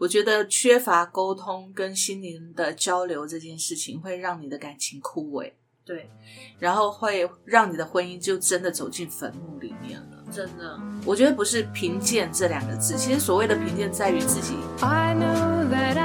[0.00, 5.52] 我觉得缺乏沟通跟心灵的交流这件事情，会让你的感情枯萎，
[5.84, 6.10] 对，
[6.58, 10.24] 然后会让你的婚姻就真的走进坟墓里面了。
[10.32, 15.98] 真的，我觉得不是贫贱这两个字，其实所谓的贫贱在于自己 I know that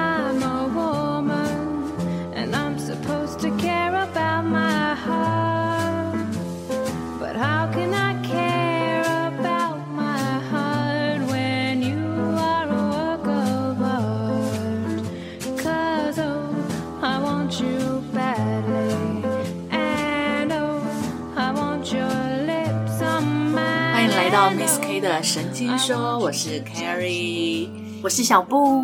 [24.45, 27.67] 到 Miss K 的神经说，我是 Carrie。
[28.03, 28.77] 我是小布，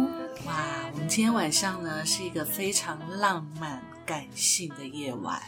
[0.44, 5.40] 哇，我们今天晚上呢是一个非常浪漫、感性的夜晚。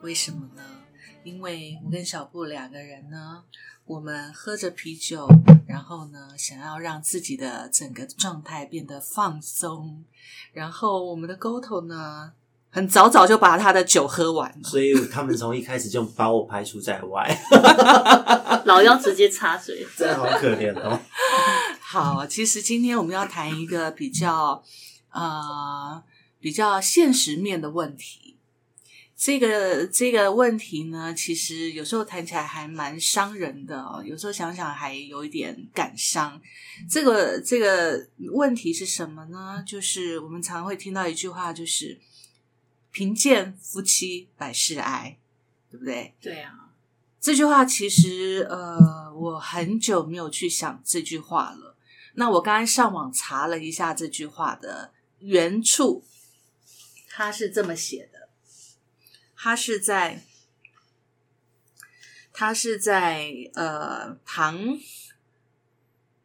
[0.00, 0.62] 为什么呢？
[1.22, 3.44] 因为我跟小布两个人呢，
[3.84, 5.28] 我们喝着啤酒，
[5.66, 10.02] 然后呢，想要让自己的整个状态变得放松，
[10.54, 12.32] 然后我们的沟头呢，
[12.76, 14.68] 很早早就把他的酒喝完了。
[14.68, 17.26] 所以他们从一开始就把我排除在外，
[18.66, 21.00] 老妖直接插嘴，真的好可怜哦。
[21.80, 24.62] 好，其实今天我们要谈一个比较
[25.10, 26.02] 呃
[26.38, 28.36] 比较现实面的问题。
[29.16, 36.38] 这个这个问题呢，其实有时候谈起来还蛮伤人的哦，有时候想想还有一点感伤。
[36.90, 39.64] 这个这个问题是什么呢？
[39.66, 41.98] 就是我们常会听到一句话，就是
[42.96, 45.18] “贫贱夫妻百事哀”，
[45.70, 46.14] 对不对？
[46.18, 46.70] 对啊，
[47.20, 51.76] 这句话其实呃，我很久没有去想这句话了。
[52.14, 56.06] 那我刚刚上网查了一下这句话的原处，
[57.10, 58.30] 他是这么写的，
[59.36, 60.22] 他是在
[62.32, 64.78] 他是在呃唐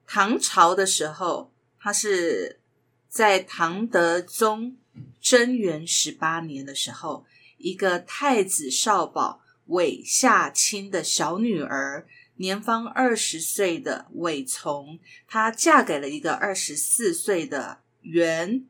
[0.08, 2.62] 唐朝的时候，他是
[3.10, 4.78] 在唐德宗
[5.20, 7.26] 贞元十八年的时候，
[7.58, 12.06] 一个太子少保韦夏卿的小女儿，
[12.38, 18.66] 年方二十岁的韦从，她嫁给了一个二十四岁的元。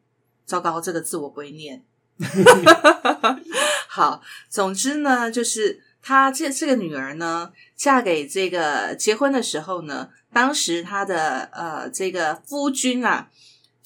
[0.46, 1.84] 糟糕，这个字我不会念。
[3.88, 13.32] 好，总之呢，就是她这这个女儿呢，嫁给这个结婚的时候呢，当时她的呃这个夫君啊，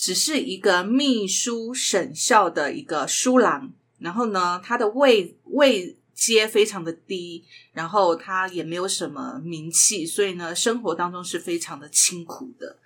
[0.05, 7.43] 只是一个秘书省校的一个书郎，然后呢，他的位位阶非常的低，
[7.73, 12.77] 然后他也没有什么名气，所以呢，生活当中是非常的清苦的。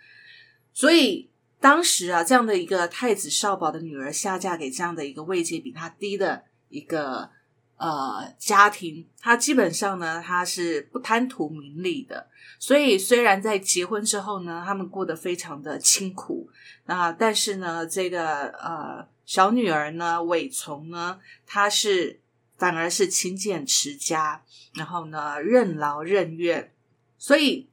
[0.72, 1.30] 所以
[1.60, 7.30] 当时啊，这样的一个太子少保的女儿下嫁给这样的一个位阶比他低的一个
[7.76, 12.30] 呃家庭，他基本上呢，他是不贪图名利的。
[12.62, 16.50] 所以虽然在结婚之后呢，他们过得非常的清苦，
[16.88, 22.20] 那但是呢，这个呃小女儿呢，韦从呢，她是
[22.58, 24.44] 反而是勤俭持家，
[24.74, 26.74] 然后呢任劳任怨，
[27.18, 27.70] 所以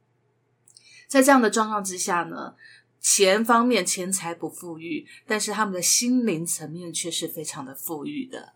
[1.05, 2.55] 在这样的状况之下呢，
[3.01, 8.53] 钱方面钱财不富裕，但是他们的心灵层面却是非常的富裕的，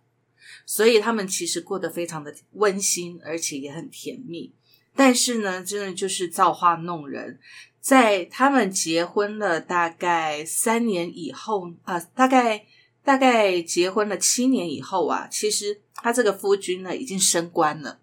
[0.66, 4.56] 所以他们其实过得非常的温馨，而且也很甜蜜。
[4.96, 7.40] 但是呢，真的就是造化弄人。
[7.79, 12.66] 在他们结婚了大概三年以后啊、大概
[13.03, 18.00] 大概结婚了七年以后啊，其实他这个夫君呢已经升官了。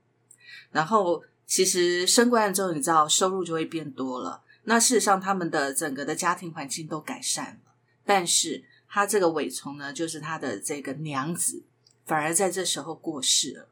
[0.72, 4.42] 然后其实升官了之后，你知道收入就会变多了。
[4.64, 7.72] 那事实上，他们的整个的家庭环境都改善了。
[8.04, 11.62] 但是他这个尾从呢，就是他的这个娘子，
[12.04, 13.68] 反而在这时候过世了。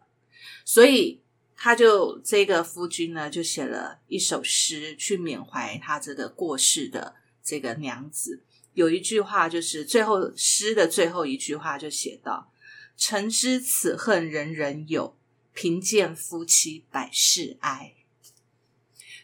[0.64, 1.20] 所以
[1.56, 8.42] 他就这个夫君呢，就写了一首诗去缅怀他这个过世的这个娘子。
[8.74, 12.52] 有一句话就是最后诗的最后一句话就写到
[12.96, 15.16] ：“诚知此恨人人有，
[15.54, 17.94] 贫贱夫妻百事哀。”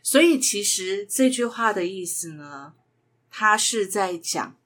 [0.03, 2.73] 所以其实这句话的意思呢，
[3.31, 4.57] 他是在讲，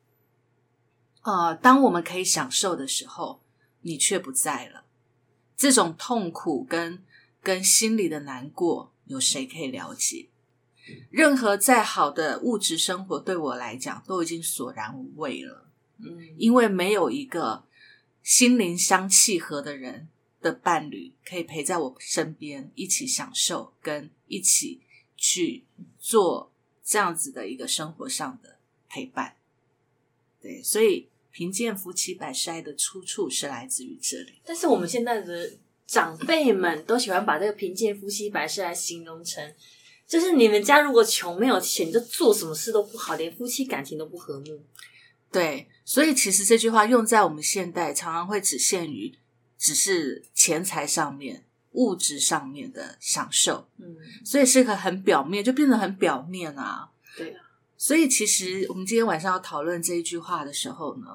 [1.22, 3.42] 呃，当我们可以享受的时候，
[3.80, 4.84] 你却不在了，
[5.56, 7.02] 这种痛苦跟
[7.46, 10.26] 跟心里的难过，有谁可以了解？
[11.10, 17.62] 任何再好的物质生活，对我来讲都已经索然无味了，嗯，因为没有一个
[18.20, 20.08] 心灵相契合的人
[20.40, 24.80] 的伴侣可以陪在我身边，一起享受，跟一起
[25.16, 25.62] 去
[26.00, 26.50] 做
[26.82, 28.58] 这样子的一个生活上的
[28.88, 29.36] 陪伴。
[30.42, 34.40] 对，所以贫贱夫妻百事哀的出处是来自于这里。
[34.44, 39.54] 但是我们现在的长辈们都喜欢把这个贫贱夫妻百事来形容成，
[40.06, 44.62] 就是你们家如果穷没有钱，就做什么事都不好，连夫妻感情都不和睦。
[45.30, 49.12] 对，所以其实这句话用在我们现代，常常会只限于
[49.58, 56.90] 只是钱财上面、物质上面的享受，嗯，所以是个很表面，就变得很表面啊。
[57.16, 57.40] 对啊，
[57.76, 61.06] 所以其实我们今天晚上要讨论这一句话的时候呢，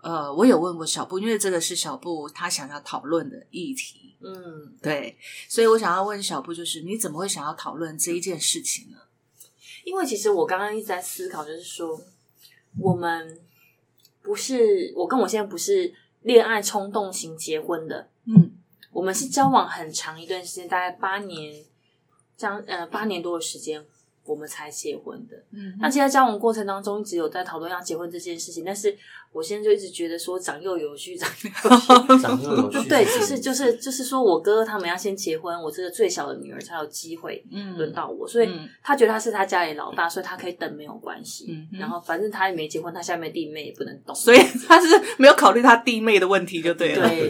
[0.00, 5.16] 呃，我有问过小布，因为这个是小布他想要讨论的议题，嗯，对，
[5.48, 8.98] 所以我想要问小布，就是你怎么会想要讨论这一件事情呢？
[9.84, 11.98] 因为其实我刚刚一直在思考，就是说
[12.78, 13.40] 我们
[14.22, 18.52] 不是我跟我现在不是恋爱冲动型结婚的，嗯
[18.92, 21.64] 我们是交往很长一段时间，大概八年，
[22.36, 23.86] 将呃八年多的时间，
[24.30, 25.36] 我们才结婚的。
[25.50, 28.96] 嗯那其实在交往过程当中，一直有在讨论要结婚这件事情，但是
[29.32, 32.22] 我现在就一直觉得说长幼有序，长幼有序。
[32.22, 32.88] 长幼有序。
[32.88, 41.46] 对，就是就是就是说我哥哥他们要先结婚，我这个最小的女儿才有机会嗯轮到我，所以嗯他觉得他是他家里老大，所以他可以等没有关系。
[41.50, 44.38] 嗯然后反正他也没结婚，他下面弟妹也不能动，所以
[44.68, 44.88] 他是
[45.18, 47.08] 没有考虑他弟妹的问题，就对了。
[47.08, 47.26] 对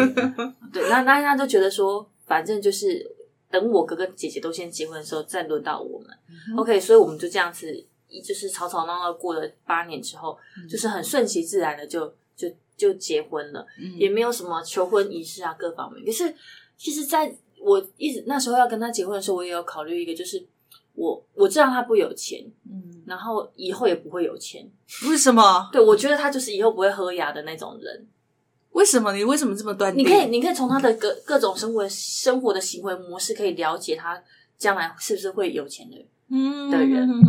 [0.73, 3.05] 对，那那他就觉得说，反正就是
[3.51, 6.09] 等我哥哥姐姐都先结婚的时候，再轮到我们。
[6.57, 10.39] OK，所以我们就这样子，一就是吵吵闹闹过了八年之后，
[10.69, 16.05] 就是很顺其自然的就就就结婚了，嗯也没有什么求婚仪式啊各方面。
[16.05, 16.35] 可是
[16.77, 20.47] 其实在我一直那时候要跟他结婚的时候，我也有考虑一个，就是
[20.95, 24.71] 我我知道他不有钱，嗯，然后以后也不会有钱。
[25.09, 25.69] 为什么？
[25.73, 28.07] 对我觉得他就是以后不会喝牙的那种人。
[28.73, 30.05] 为什么你为什么这么断定？
[30.05, 34.23] 你可以，你可以从他的各各种生活生活的行为模式，可以了解他
[34.57, 36.07] 将来是不是会有钱的人。
[36.33, 37.23] 嗯的人嗯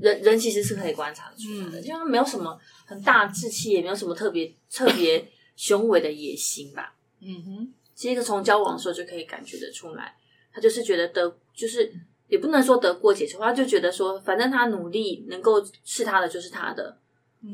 [0.00, 6.94] 人人其实是可以观察得出来的，嗯就他没有什么很大志气，也没有什么特别特别雄伟的野心吧。
[7.20, 10.16] 嗯哼，其实从交往的时候就可以感觉得出来，
[10.54, 11.92] 他就是觉得得，就是
[12.28, 16.96] 也不能说得过且求，他就觉得说，反正他努力能够是他的就是他的，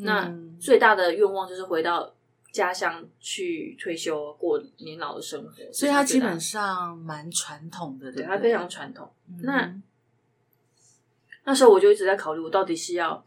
[0.03, 2.15] 那嗯最大的愿望就是回到
[2.53, 5.73] 家乡去退休过年老的生活。
[5.73, 9.11] 所以他基本上上蛮传统的，对他非常传统。
[9.29, 9.83] 嗯那
[11.45, 13.25] 那时候我就一直在考虑，我到底是要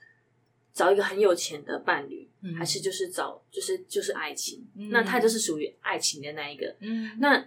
[0.74, 4.66] 找一个很有钱的伴侣，嗯还是就是找就是就是爱情？
[4.78, 6.74] 嗯那他就是属于爱情的那一个。
[6.80, 7.46] 嗯那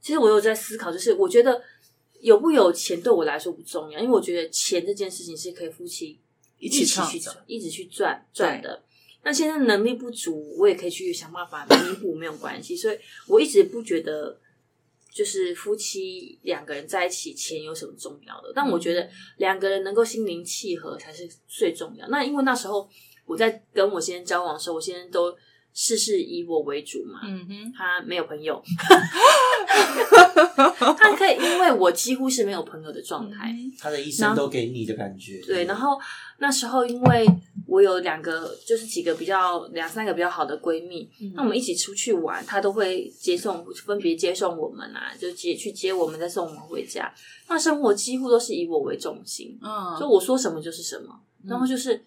[0.00, 1.62] 其实我有在思考，就是我觉得
[2.20, 6.18] 有不有钱对我来说不重要，因为我觉得钱这件事情是可以夫妻
[6.58, 8.84] 一一起去一直去赚赚的。
[9.26, 12.76] 那现在能力不足，我也可以去想办法弥补，没有关系。
[12.76, 12.96] 所以
[13.26, 14.38] 我一直不觉得，
[15.12, 18.52] 就是夫妻两个人在一起，钱有什么重要的？
[18.54, 22.06] 但我觉得两个人能够心灵契合才是最重要。
[22.06, 22.88] 那因为那时候
[23.24, 25.36] 我在跟我先生交往的时候，我先生都
[25.74, 28.62] 事事以我为主嘛，嗯哼，他没有朋友，
[30.96, 35.42] 他可以因为我几乎是没有朋友的状态，他的一生都给你的感觉。
[35.44, 35.98] 对，然后
[36.38, 37.26] 那时候因为
[37.66, 47.12] 我有两个，就是几个比较两三个比较好的闺蜜，那我们一起出去玩，她都会接送，分别接送我们啊，就接去接我们，再送我们回家。
[47.48, 51.20] 那生活几乎都是以我为中心，嗯，所以我说什么就是什么。
[51.44, 52.02] 然后就是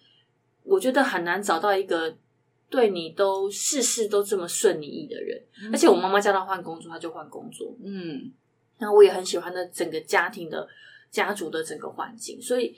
[0.62, 2.14] 我觉得很难找到一个
[2.68, 5.42] 对你都事事都这么顺你意的人，
[5.72, 7.74] 而且我妈妈叫她换工作，她就换工作。
[7.82, 8.32] 嗯
[8.78, 10.66] 然后我也很喜欢的整个家庭的
[11.10, 12.74] 家族的整个环境，所以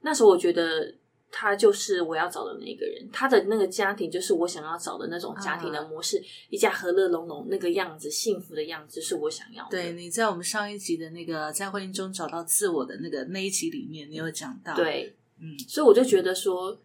[0.00, 0.92] 那时候我觉得
[1.36, 9.70] 他就是我要找的那个人，他的那个家庭就是我想要找的那种家庭的模式，一家和乐融融那个样子，幸福的样子是我想要的。
[9.72, 16.78] 对，你在我们上一集的那个在婚姻中找到自我的那个那一集里面，你有讲到，，对，嗯所以我就觉得说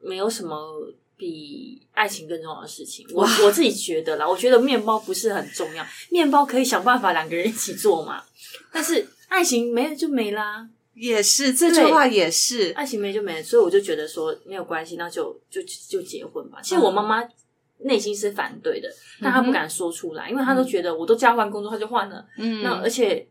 [0.00, 0.92] 没有什么。
[1.18, 8.22] 比爱情更重要的事情，我我自己觉得啦，我觉得面包不是很重要，面包可以想办法两个人一起做嘛，
[8.70, 16.58] 但是爱情没有就没啦，也是这句话也是，爱情没就没了，所以我就觉得说没有关系，那就就就结婚吧。
[16.62, 17.22] 其实我妈妈
[17.80, 18.88] 内心是反对的，
[19.20, 22.26] 但她不敢说出来，因为她都觉得我都叫她换工作，她就换了。
[22.38, 22.62] 嗯。
[22.62, 23.28] 那而且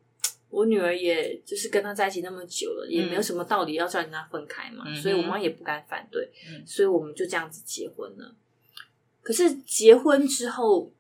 [0.52, 6.64] 我女儿也就是跟他在一起那么久了，也没有什么道理要叫人家分开嘛，嗯所以我妈也不敢反对，嗯。
[6.68, 8.36] 所以我们就这样子结婚了。
[9.24, 10.92] 可是结婚之后，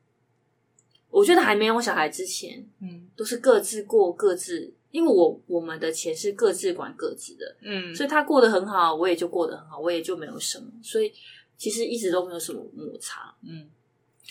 [1.11, 3.07] 我觉得还没有小孩之前，嗯。
[3.15, 11.11] 都是各自过各自，因为我我们的钱是各自管各自的，嗯，所以他过得很好，我也就过得很好，我也就没有什么，所以
[11.57, 13.35] 其实一直都没有什么摩擦。
[13.43, 13.69] 嗯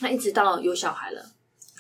[0.00, 1.23] 那一直到有小孩了，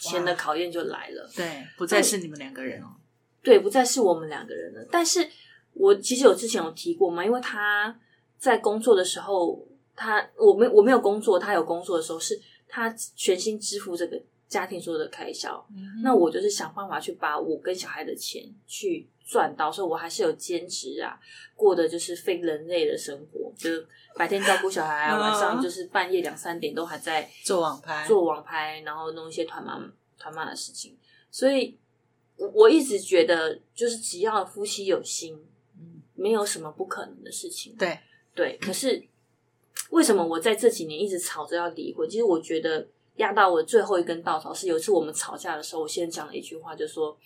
[0.00, 1.30] 钱的考验就来了。
[1.34, 2.94] 对，不再是你们两个人哦，
[3.42, 4.86] 对，不再是我们两个人了。
[4.90, 5.26] 但是
[5.72, 7.98] 我其实有之前有提过嘛，因为他
[8.38, 12.38] 在工作的时候，他我没我没有工作，他有工作的时候，是
[12.68, 15.64] 他全心支付这个家庭所有的开销。
[15.70, 21.18] 嗯那我就是想办法去把我跟小孩的钱去赚到，所以我还是有兼职啊，
[21.56, 23.86] 过的就是非人类的生活，就是
[24.16, 29.80] 白天照顾小孩 晚上就是半夜两三点都还在做网拍做网拍，然后弄一些团妈
[30.18, 30.96] 团妈的事情。
[31.30, 31.76] 所以
[32.36, 35.34] 我我一直觉得，就是只要夫妻有心，
[35.78, 37.74] 嗯没有什么不可能的事情。
[37.76, 37.98] 对，
[38.34, 39.02] 对，可是
[39.90, 42.08] 为什么我在这几年一直吵着要离婚？
[42.08, 42.86] 其实我觉得
[43.16, 47.16] 压到我最后一根稻草是有一次我们吵架的时候，我先讲了一句话，就说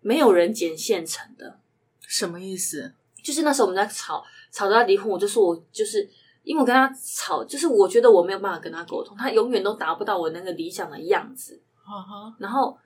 [0.00, 1.58] 没有人捡现成的。
[2.00, 2.92] 什么意思？
[3.22, 6.08] 就是那时候我们在吵吵着要离婚，我就说我就是
[6.42, 11.60] 因为我跟他吵，就是我觉得我没有办法跟他沟通，他永远都达不到我那个理想的样子。
[12.38, 12.76] 然后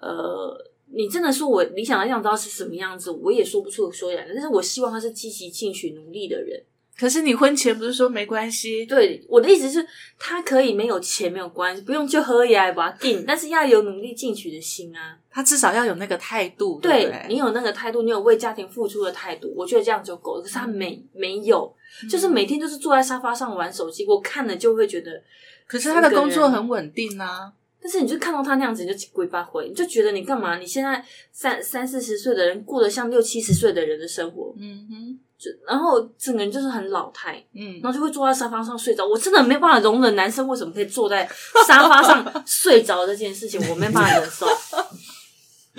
[0.00, 0.54] 呃，
[0.86, 4.26] 你真的说我理想的样子要是什么样子，我也说不出所以然。
[4.28, 6.62] 但是我希望他是积极进取、努力的人。
[7.00, 8.84] 可是你婚前不是说没关系？
[8.84, 9.84] 对，我的意思是，
[10.18, 15.16] 他可以没有钱没有关系，不用就喝也把它定，但是要有努力进取的心啊。
[15.30, 20.42] 他至少要有那个态度，对你有那个态度，你有为家庭付出的态度，我觉得这样就够了。
[20.42, 21.74] 可是他没没有，
[22.10, 25.22] 就是每天就是坐在沙发上玩手机，我看了就会觉得。
[25.66, 27.52] 可是他的工作很稳定啊。
[27.82, 30.58] 但是你就看到他那样子，你就鬼发灰，你就觉得你干嘛？
[30.58, 31.02] 你现在
[31.32, 39.06] 三三四十岁的人过得像六七十岁的人的生活，嗯哼，就然后整个人就是很老态，嗯然后就会坐在沙发上睡着。
[39.06, 41.26] 我真的没办法容忍男生为什么可以坐在
[41.66, 44.46] 沙发上 睡着这件事情，我没办法忍受。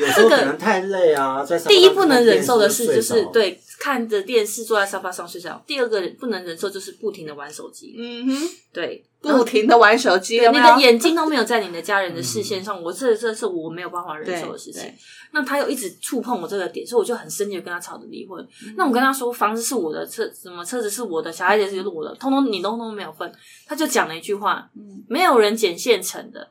[0.01, 10.75] 有时候可能太累啊，在上第一不能忍受的事就是对看着电视坐在沙发上睡觉，第二个不能忍受就是不停的玩手机，嗯哼，对，不停的玩手机，有你没有？
[10.75, 14.83] 的眼睛都没有在你的家人的视线上， 我这这是我没有办法忍受的事情。
[15.33, 18.45] 那他又一直触碰我这个点，所以我就很生气的跟他吵着离婚。
[18.65, 18.73] 嗯。
[18.75, 23.31] 那我跟他说，房子是我的，车什么车子是我的，小孩子是我的，通通你通通没有份。
[23.65, 25.01] 他就讲了一句话，嗯。
[25.07, 26.49] 没有人捡现成的。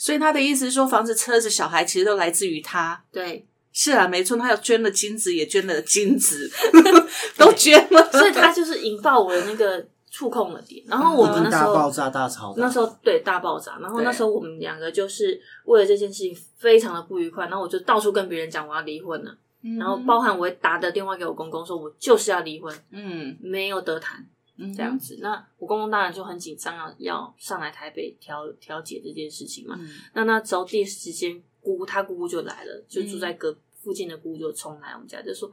[0.00, 3.04] 所以他的意思是说，房子、车子、小孩其实都来自于他。
[3.12, 6.50] 对，是啊，没错，他有捐了金子，也捐了金子，
[7.36, 8.10] 都捐了。
[8.10, 10.82] 所以他就是引爆我的那个触控的点。
[10.86, 19.36] 然后我们那时候大爆炸大吵，那时候对大爆炸，然后那时候我们两个就是为了这件事情非常的不愉快，然后我就到处跟别人讲我要离婚了，
[19.78, 23.36] 然后包含我会打的电话给我公公说我就是要离婚，嗯。
[23.42, 24.18] 没有得谈。
[24.18, 24.26] 嗯
[24.74, 25.18] 这样子。
[25.20, 29.76] 那我公公当然就很紧张，要要上来台北调调解这件事情嘛。
[29.78, 35.50] 嗯那那时候第一时间姑姑他姑姑就来了，就住嗯在隔附近的姑姑就冲来我们家，就说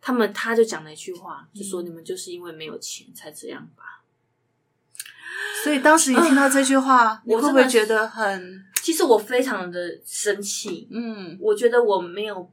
[0.00, 4.02] 他们他就讲了一句话，就嗯说你们就是因为没有钱才这样吧。
[5.64, 12.52] 所以当时你听到这句话，你会不会觉得很其实我非常的生气，嗯我觉得我没有，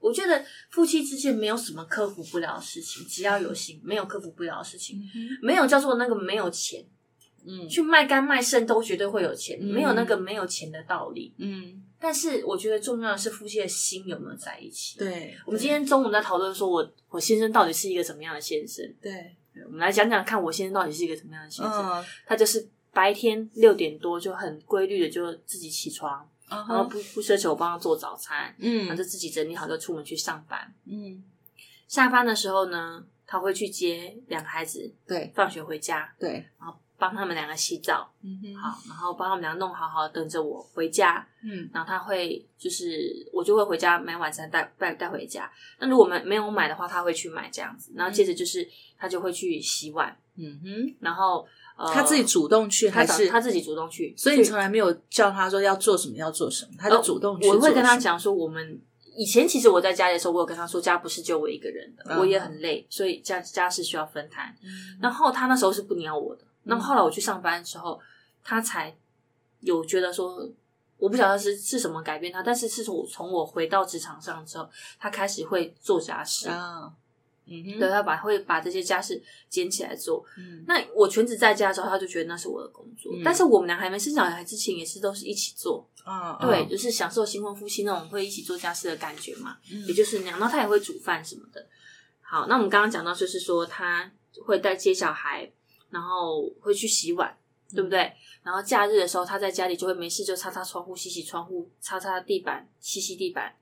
[0.00, 4.98] 我觉得夫妻之间没有什么克服不了的事情，只要有心，没有克服不了的事情，
[5.42, 6.84] 没有叫做那个没有钱
[7.46, 11.32] 嗯去卖肝卖肾都绝对会有钱，嗯没有那个没有钱的道理。
[11.38, 21.74] 嗯，但是我觉得重要的是夫妻的心有没有在一起。，对，我们今天中午在讨论说我我先生到底是一个什么样的先生，对，我们来讲讲看我先生到底是一个什么样的先生。
[21.74, 30.74] 嗯，他就是白天六点多就很规律的就自己起床，然然后不不奢求我帮他做早餐，然后嗯就自己整理好就出门去上班。
[30.84, 31.22] 嗯，
[31.86, 35.32] 下班的时候呢，他会去接两个孩子对。
[35.34, 41.26] 放学回家，对，然后帮他们两个洗澡，嗯哼，好，然后帮他们俩弄好好，等着我回家。
[41.42, 41.68] 嗯。
[41.72, 45.50] 然后他会就是我就会回家买晚餐带带带回家。
[45.78, 47.90] 那如果没没有买的话，他会去买这样子。
[47.96, 51.46] 然后接着就是他就会去洗碗，嗯哼，然后
[51.78, 53.26] 呃他自己主动去他还是？
[53.26, 58.80] 找他自己主动去，所以你从来没有叫他说要做什么要做什么，他就主动去呃我会跟他讲说，我们
[59.16, 62.18] 以前其实我在家里的时候，我有跟他说，家不是就我一个人的，嗯。
[62.18, 64.54] 我也很累，所以家家事需要分摊。
[64.62, 64.98] 嗯。
[65.02, 68.00] 然后他那时候是不鸟我的，那么后来我去上班的时候，
[68.42, 68.96] 他才
[69.60, 70.48] 有觉得说，
[70.98, 76.92] 我不晓得是是什么改变他，但是是从我从我回到职场上之后，他开始会做家事，啊，
[77.46, 80.24] 嗯哼，对，他把会把这些家事捡起来做。
[80.36, 85.86] 嗯那我全职在家的时候，他就觉得那是我的工作，嗯但是我们俩还没生小孩之前，也是都是一起做。
[86.04, 90.40] 啊，对，就是享受新婚夫妻那种会一起做家事的感觉嘛，嗯也就是那样。
[90.40, 91.66] 然后他也会煮饭什么的。
[92.22, 94.10] 好，那我们刚刚讲到，就是说他
[94.46, 95.50] 会带接小孩，
[95.90, 97.36] 然后会去洗碗，
[97.74, 98.12] 对不对？
[98.42, 103.54] 然后假日的时候，他在家里就会没事就擦擦窗户、洗洗窗户、擦擦地板、吸吸地板，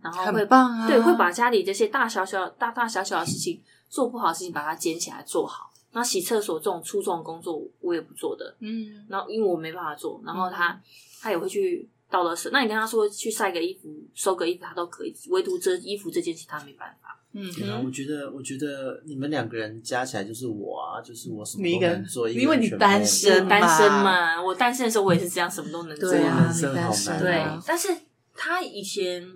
[0.00, 5.70] 然后会很棒啊，对，会把家里这些大小小、大大小小的事情做不好的事情，把它捡起来做好。
[5.90, 8.56] 然后洗厕所这种粗重的工作，我也不做的。
[8.60, 10.80] 嗯然后因为我没办法做，然后他、
[11.20, 12.50] 他也会去倒了水。
[12.50, 17.21] 那你跟他说去晒个衣服、收个衣服，他都可以，唯独这衣服这件事他没办法。
[17.32, 17.46] 嗯
[17.84, 26.10] 我觉得，我觉得你们两个人加起来就是我啊，就是我什么都你一个能做，一个因为你单身单身嘛，我单身的时候我也是这样，什么都能做。
[26.10, 27.88] 对啊，人生你单身好难对啊，但是
[28.34, 29.26] 他以前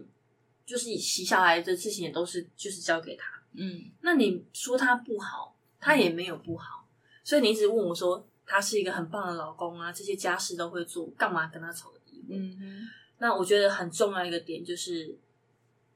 [0.64, 3.24] 就是洗小孩的事情也都是就是交给他。
[3.58, 6.86] 嗯那你说他不好，他也没有不好，
[7.24, 12.36] 所以你一直问我说他是一个很棒的老公啊，这些家事都会做，干嘛跟他吵个离婚？
[12.38, 12.88] 嗯哼，
[13.18, 15.16] 那我觉得很重要一个点就是，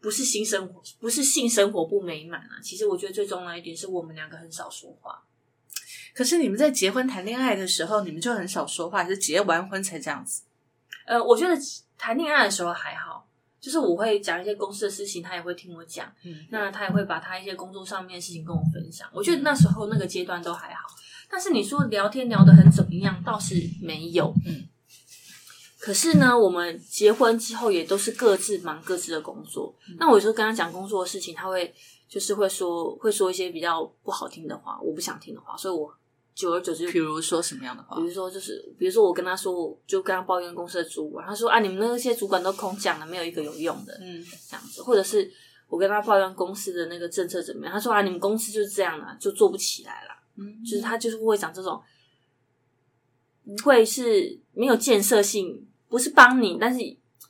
[0.01, 2.61] 不是性生活，不是性生活不美满啊。
[2.63, 5.23] 其实我觉得最重要一点是我们两个很少说话。
[6.13, 10.43] 可是你们在结婚谈恋爱的时候，你们就很少说话，还是结完婚才这样子？
[11.07, 11.57] 呃，我觉得
[11.97, 13.29] 谈恋爱的时候还好，
[13.61, 19.09] 就是我会讲一些公司的事情，他也会听我讲，嗯那他也会把他一些工作上面的事情跟我分享。
[19.13, 20.89] 我觉得那时候那个阶段都还好，
[21.31, 24.35] 但是你说聊天聊得很怎么样，倒是没有。
[24.47, 24.67] 嗯，
[25.81, 29.75] 可是呢，我们结婚之后也都是各自忙各自的工作。
[29.99, 31.75] 那我有时候跟他讲工作的事情，他会
[32.07, 35.91] 就是会说会说一些比较不好听的话，我不想听的话，所以我
[36.35, 38.03] 久而久之比如说什么样的话比？
[38.03, 45.31] 如说，就是比如说，我跟他说，我就跟他抱怨公司的主管，他说啊，你们那些主管都空讲了，没有一个有用的，嗯这样子，或者是
[45.69, 51.83] 我跟他抱怨公司的那个政策怎么样，他说啊，你们公司就是这样啊、就做不起来了，嗯，就是他就是会讲这种，不
[53.59, 56.81] 会是没有建设性，不是帮你，但是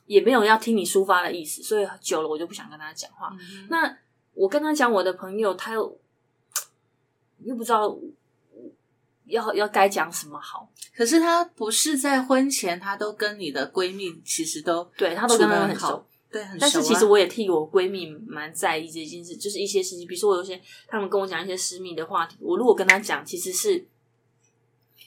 [0.05, 3.29] 也没有要听你抒发的意思，所以久了我就不想跟他讲话。
[3.39, 3.97] 嗯那
[4.33, 5.99] 我跟他讲我的朋友，他又
[7.43, 7.97] 又不知道
[9.25, 10.69] 要要该讲什么好。
[10.95, 16.57] 可是他不是在婚前，他都跟你的闺蜜其实都对他都跟他们很熟对，很。
[16.59, 23.85] 但是其实我也替我闺蜜蛮在意这件事，就是一些事情，比如说我有些他们跟我讲一些私密的话题，我如果跟他讲，其实是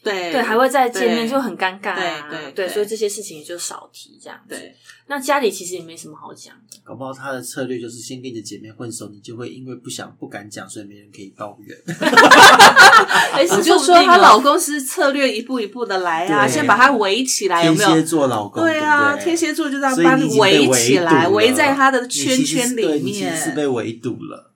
[0.05, 1.97] 对对还会再见面就很尴尬、啊，
[2.31, 2.69] 对对对对。
[2.69, 4.55] 所以这些事情就少提这样子。
[4.55, 4.75] 对，
[5.07, 11.77] 那家里其实也没什么好讲的，搞不好他的策略就是先跟你的姐妹混熟，你就会因为不想不敢讲，所以没人可以抱怨。
[13.33, 17.89] 哎，我是就说她老公是策略一步一步的来啊，先把她围起来，有没有？
[17.89, 18.05] 天蝎？
[18.05, 24.53] 座老公，对啊，天蝎座就这样把你围围起来，围在他的圈圈里面其实是，被围堵了。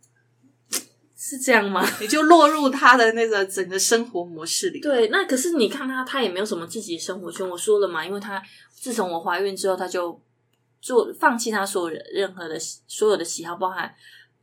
[1.29, 1.87] 是这样吗？
[2.01, 4.81] 你就落入他的那个整个生活模式里。
[4.81, 7.47] 对，那可是你看他，他也没有什么自己的生活圈。
[7.47, 8.43] 我说了嘛，因为他
[8.73, 10.19] 自从我怀孕之后，他就
[10.81, 13.95] 做放弃他所有任何的所有的喜好，包含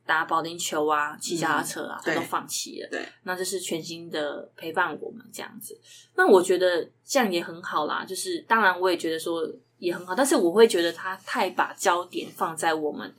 [0.05, 2.89] 打保龄球啊、骑脚踏车啊，他都放弃了。
[2.91, 5.75] 对，那就是全心的陪伴我们这样子。
[6.15, 8.05] 那我觉得这样也很好啦。
[8.07, 13.12] 就是当然，我也觉得说也很好，但是我会觉得他太把焦点放在我们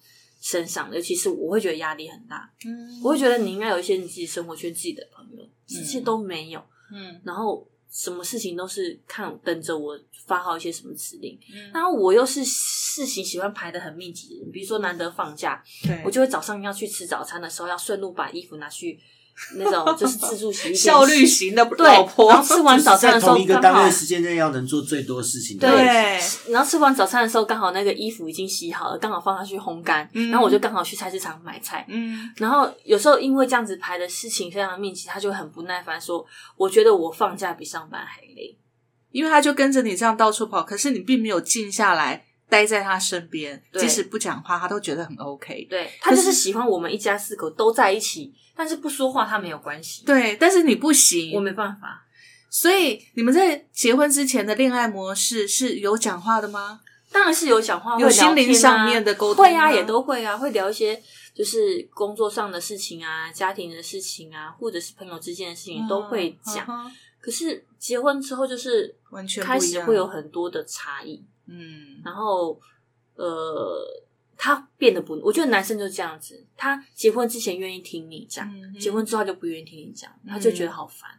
[0.48, 2.48] 身上，尤其是我会觉得压力很大。
[2.64, 6.62] 嗯我会觉得你应该有一些你自己生活圈、自己的朋友，这些都没有。
[6.92, 19.00] 嗯然后什么事情都是看等着我发号一些什么指令，嗯然后我又是事情喜欢排的很密集的人，比如说难得放假，对我就会早上要去吃早餐的时候，要顺路把衣服拿去
[19.54, 25.58] 那种就是自助洗衣效率型的对，老婆然后吃完早餐的时候就是在同一个单位时间内要能做最多事情。
[25.58, 26.20] 对对，
[26.52, 36.24] 然后吃完早餐的时候刚好那个衣服已经洗好了，刚好放下去烘干，嗯然后我就刚好去菜市场买菜，嗯然后有时候因为这样子排的事情非常密集，他就很不耐烦说
[36.56, 38.56] ：“我觉得我放假比上班还累。
[39.12, 45.66] 因为他就跟着你这样到处跑，可是你并没有静下来待在他身边，即使不讲话，他都觉得很 OK”。
[45.68, 52.02] 对他就是喜欢我们一家四口都在一起，但是不说话他没有关系，对，但是你不行，我没办法。
[52.48, 56.80] 所以你们在结婚之前的恋爱模式是有讲话的吗？
[57.12, 61.00] 当然是有讲话，有心灵上面的沟通会啊，也都会啊，会聊一些
[61.34, 66.66] 就是工作上的事情啊、家庭的事情啊，或者是朋友之间的事情都会讲。
[67.20, 71.24] 可是结婚之后，就是完全开始会有很多的差异。
[71.46, 72.00] 嗯。
[72.04, 72.60] 然后
[73.14, 74.04] 呃，
[74.36, 81.10] 他变得不，我觉得男生就是这样子，他结婚之前愿意听你讲，嗯结婚之后他就不愿意听你讲，他就觉得好烦。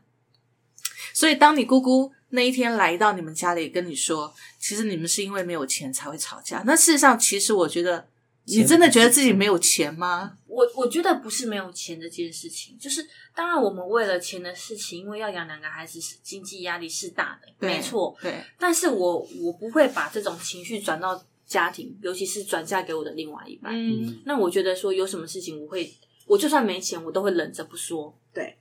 [1.14, 8.08] 所以当你姑姑那一天来到你们家里跟你说，其实你们是因为没有钱才会吵架，那事实上，其实我觉得
[8.48, 10.38] 你真的觉得自己没有钱吗？
[10.48, 13.06] 我我觉得不是没有钱这件事情，就是
[13.36, 18.18] 当然我们为了钱的事情，因为要养两个孩子，是经济压力是大的，没错。
[18.22, 23.74] 对，但是我我不会把这种情绪转到家庭，尤其是转嫁给我的另外一半。
[23.76, 25.94] 嗯那我觉得说有什么事情，我会
[26.26, 28.18] 我就算没钱，我都会忍着不说。
[28.34, 28.58] 对，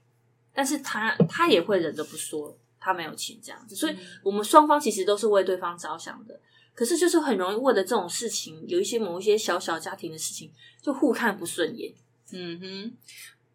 [0.52, 6.38] 但是他他也会忍着不说，他没有钱这样子，所以嗯我们双方其实都是为对方着想的。
[6.76, 11.92] 可是就是很容易为了这种事情，有一些某一些小小家庭的事情，就互看不顺眼。
[12.30, 12.92] 嗯哼，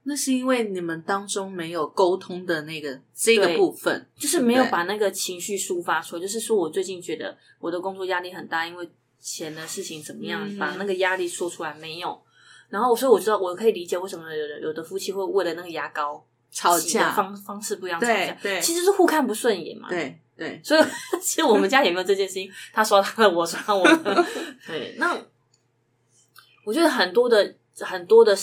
[0.03, 6.21] 那是因为你们当中没有沟通的那个这个部分，就是没有把那个情绪抒发出来。
[6.21, 12.19] 就是说我最近觉得我的工作压力很大，因为钱的事情怎么样，嗯把那个压力说出来没有。
[12.69, 20.83] 然后所以我知道我可以理解为什么有的有的夫妻会为了那个牙膏吵架，方方式不一样吵架，对对其实是互看不顺眼嘛。，对对， 所以
[21.21, 24.25] 其实我们家也没有这件事情，他刷他的，我刷我的。
[24.65, 25.15] 对，那
[26.65, 28.35] 我觉得很多的很多的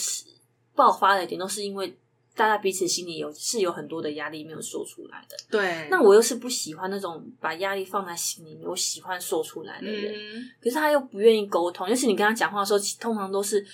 [0.76, 1.96] 爆发的点都是因为
[2.36, 5.36] 大家彼此心里有是有很多的压力没有说出来的。
[5.50, 10.14] 对，那我又是不喜欢那种把压力放在心里面，我喜欢说出来的人。
[10.14, 13.66] 嗯，可是他又不愿意沟通，尤其你跟他讲话的时候，通常都是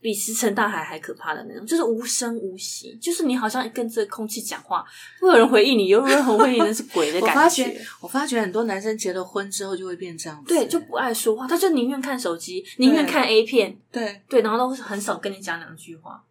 [0.00, 4.84] 比石沉大海还可怕的那种，就是无声无息，就是你好像跟这个空气讲话，
[5.18, 14.22] 不会有人回应你，有人回应你那是鬼的我感发觉，我发觉很多男生结了婚之后就会变这样子，对，就不爱说话，他就宁愿看手机，宁愿看 A 片，对。
[14.28, 16.22] 对，然后都很少跟你讲两句话，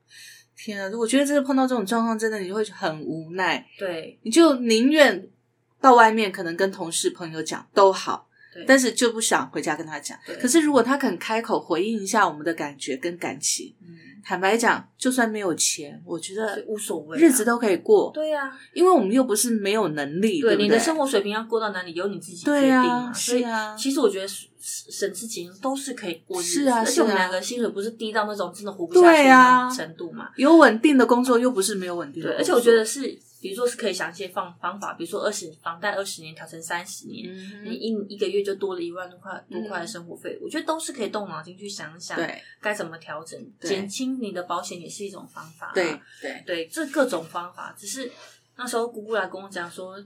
[0.55, 0.89] 天啊！
[0.97, 5.27] 我觉得这个碰到这种状况，真的你会很无奈，对你就宁愿
[5.81, 8.26] 到外面可能跟同事朋友讲都好，对，
[8.65, 10.17] 但是就不想回家跟他讲。
[10.39, 30.29] 可是如果他肯开口回应一下我们的感觉跟感情，嗯，坦白讲，就算没有钱，我觉得无所谓啊，日子都可以过，对呀、因为我们又不是没有能力，对你的生活水平要过到哪里，由你自己决定啊所以是啊其实我觉得省省吃俭用都是可以过日子，是啊而且我们两个薪水不是低到那种真的活不下去的程度嘛。
[30.35, 32.55] 有稳定的工作，又不是没有稳定的对，工作。
[32.55, 37.27] 而且我觉得是，比如说是可以想一些方方法，比如说二十房贷二十年调成三十年，
[37.63, 42.41] 你嗯一一个月就多了一万多块多块的生活费，我觉得都是可以动脑筋去想想，对。
[42.59, 45.73] 该怎么调整，减轻你的保险也是一种方法、啊。
[45.73, 46.43] 对对。
[46.45, 48.11] 对，这各种方法，只是
[48.55, 50.03] 那时候姑姑来跟我讲说，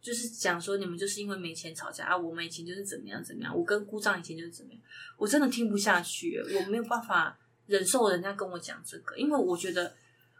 [0.00, 4.80] 就是讲说你们就是因为没钱吵架啊，我们以前就是怎么样怎么样，我跟姑丈以前就是怎么样，
[5.16, 7.36] 我真的听不下去，我没有办法
[7.66, 9.92] 忍受人家跟我讲这个，因为我觉得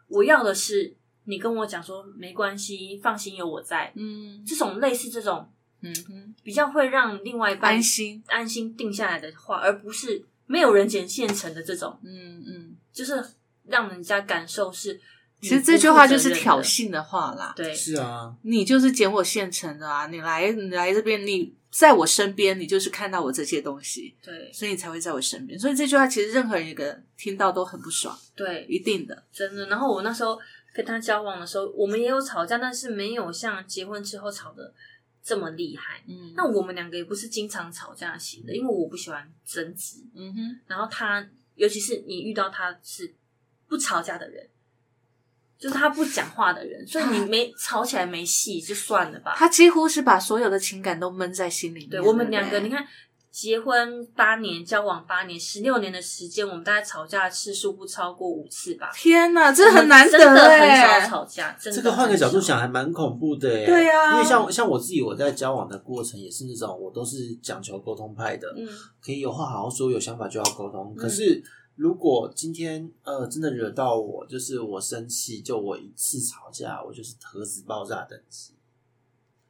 [0.07, 0.94] 我要的是
[1.29, 5.47] 你跟我讲说没关系，放心有我在，嗯这种类似这种
[5.83, 12.77] 嗯哼，比较会让另外一半安心，安心定下来的话，而不是没有人捡现成的这种，嗯嗯。
[12.91, 13.23] 就是
[13.67, 15.01] 让人家感受是。
[15.41, 17.53] 其实这句话就是挑衅的话啦。
[17.55, 20.09] 对，是啊，你就是捡我现成的啊！
[20.09, 25.59] 你来，你来这边，你在我身边，你就是看到我这些东西，对所以你才会在我身边。
[25.59, 29.25] 所以这句话其实任何人一个听到都很不爽，对，一定的。
[29.33, 29.67] 真的。
[29.67, 30.39] 然后我那时候
[30.75, 34.73] 跟他交往的时候，我们也有吵架，但是没有像结婚之后吵的
[35.23, 36.03] 这么厉害。
[36.09, 40.03] 嗯那我们两个也不是经常吵架型的，因为我不喜欢争执。
[40.15, 43.15] 嗯哼，然后他，尤其是你遇到他是
[43.69, 44.49] 不吵架的人，
[45.59, 49.35] 就是他不讲话的人，所以你没吵起来没戏就算了吧。
[49.37, 51.90] 他几乎是把所有的情感都闷在心里面。
[51.90, 52.87] 对我们两个，你看。
[53.31, 58.90] 结婚八年，交往八年，十六年的时间，我们大概吵架的次数不超过五次吧。
[58.92, 63.64] 天哪，这很难得哎、很少吵架，真的这个换个角度想，还蛮恐怖的耶。
[63.64, 68.66] 对啊因为像像我自己，我在交往的过程也是那种，我都是讲求沟通派的，嗯，
[69.01, 70.92] 可以有话好好说，有想法就要沟通。
[70.97, 71.40] 可是
[71.79, 78.53] 如果今天呃真的惹到我，就是我生气，就我一次吵架，我就是核子爆炸等级。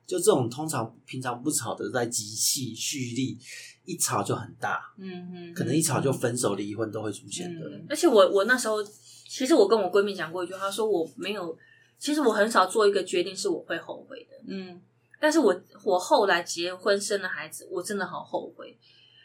[0.06, 3.38] 就这种通常平常不吵的，在集气蓄力，
[3.86, 7.66] 一吵就很大，嗯哼，可能一吵就分手、离婚都会出现的。
[7.66, 11.56] 嗯而且我我那时候，其实我跟我闺蜜讲过一句话，说我没有，
[11.98, 14.36] 其实我很少做一个决定是我会后悔的。
[14.46, 14.78] 嗯
[15.18, 18.78] 但是我我后来结婚生了孩子，我真的好后悔。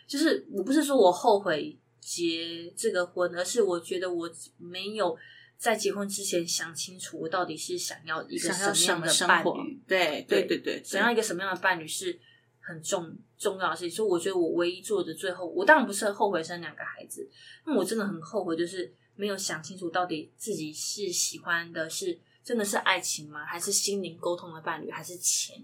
[0.07, 5.17] 就是我不是说我后悔结这个婚，而是我觉得我没有
[5.57, 9.81] 在结婚之前想清楚，我到底是想要一个什什么样的伴侣。？
[9.87, 12.19] 对对对对，想要一个什么样的伴侣是
[12.59, 13.91] 很重重要的事情。
[13.91, 17.29] 所以我觉得我唯一做的最后，我当然不是后悔生两个孩子，
[17.65, 23.45] 那我真的很后悔，就是没有想清楚到底自己是喜欢的是真的是爱情吗？
[23.45, 25.63] 还是心灵沟通的伴侣，还是钱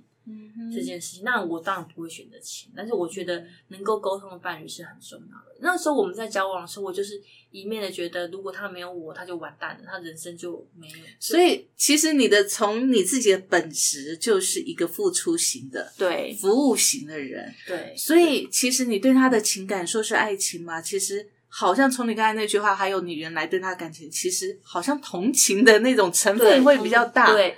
[0.74, 1.24] 这件事情？
[1.24, 5.56] 那我当然不会选择钱，但是我觉得能够沟通的伴侣是很重要的。
[5.62, 10.94] 那时候我们在交往的时候，我就是一面的觉得，如果他没有我，他就完蛋了，他人生就没有。
[11.20, 20.82] 所以其实你的从你自己的本质就是一个付出型的、对服务型的人，对，所以其实你对他的情感说是爱情嘛？
[20.82, 27.56] 其实好像从你刚才那句话，还有你原来对他的感情，其实好像同情的那种成分会比较大。，对。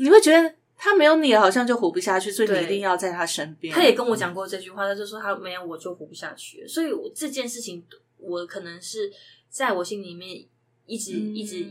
[0.00, 3.74] 你会觉得他没有你好像就活不下去，所以你一定要在他身边。
[3.74, 7.84] 他也跟我讲过这句话，他就说他没有我就活不下去，所以我这件事情
[8.16, 9.12] 我可能是
[9.50, 10.44] 在我心里面
[10.86, 11.66] 一直、嗯一直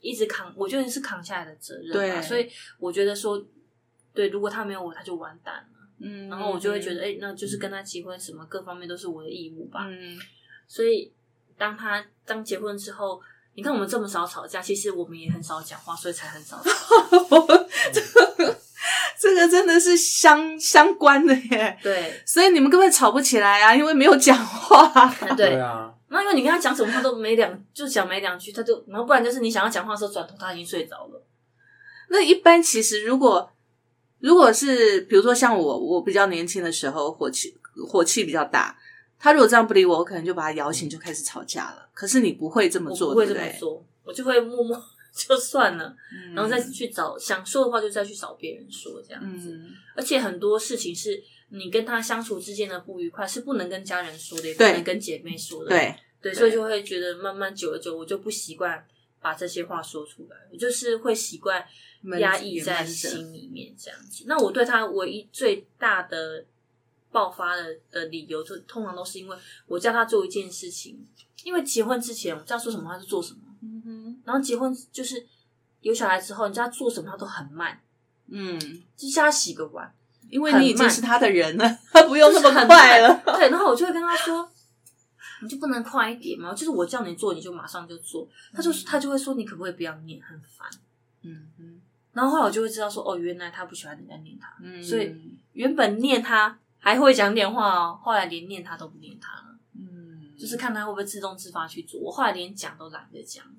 [0.00, 1.92] 一直扛，我觉得是扛下来的责任吧。
[1.92, 3.42] 对所以我觉得说，
[4.14, 5.88] 对，如果他没有我，他就完蛋了。
[5.98, 9.86] 嗯，然后我就会觉得，哎、那就是跟他结婚，什么各方面都是我的义务吧。
[9.90, 10.18] 嗯，
[10.66, 11.12] 所以
[11.58, 13.20] 当他当结婚之后，
[13.60, 17.46] 你看我们这么少吵架，其实我们也很少讲话，所以才很少吵
[17.92, 18.00] 架。
[19.20, 21.78] 这个真的是相相关的耶。
[21.82, 25.14] 对，所以你们根本吵不起来啊，因为没有讲话。
[25.36, 31.22] 对啊，那因为你跟他讲什么，他都没两，就讲没两句，他就，然后不然就是你想要讲话的时候转头，他已经睡着了。
[32.08, 33.52] 那一般其实如果
[34.20, 37.54] 如果是比如说像我，我比较年轻的时候，火气
[37.86, 38.74] 火气比较大，
[39.20, 41.88] 他如果这样不理我，我可能就把他摇醒，就开始吵架了。
[41.92, 43.34] 可是你不会这么做，我不会这？
[43.34, 49.50] 么做，我就会默默 就算了，嗯然后再去找想说的话，就再去找别人说这样子。
[49.50, 55.68] 嗯，而且很多事情是你跟他相处之间的不愉快，是不能跟家人说的，也不对能跟姐妹说的。
[55.68, 58.82] 对，对，对所以就会觉得慢慢久了久，我就不习惯
[59.20, 61.62] 把这些话说出来，我就是会习惯
[62.18, 64.24] 压抑在心里面这样子。
[64.26, 66.44] 那我对他唯一最大的
[67.10, 71.04] 爆发的的理由，就通常都是因为我叫他做一件事情，
[71.44, 75.26] 因为结婚之前我叫他说什么他就做什么，嗯哼，然后结婚就是
[75.80, 77.80] 有小孩之后，你叫他做什么他都很慢，
[78.28, 78.58] 嗯，
[78.96, 79.92] 就叫他洗个碗，
[80.28, 83.22] 因为你已经是他的人了，他不不用那么快了。
[83.36, 84.50] 对，然后我就会跟他说。
[85.42, 86.52] 你就不能快一点吗？
[86.52, 88.28] 就是我叫你做，你就马上就做。
[88.52, 90.68] 他就他就会说，你可不可以不要念，很烦。
[91.22, 91.80] 嗯哼，
[92.12, 95.16] 然后后来我就会知道说，哦，原来他不喜欢人家念他，嗯所以
[95.54, 102.00] 原本念他还会讲点话哦，后来连念他都不念他了，嗯，就是看他会不会自动自发去做。
[102.00, 103.52] 我后来连讲都懒得讲了。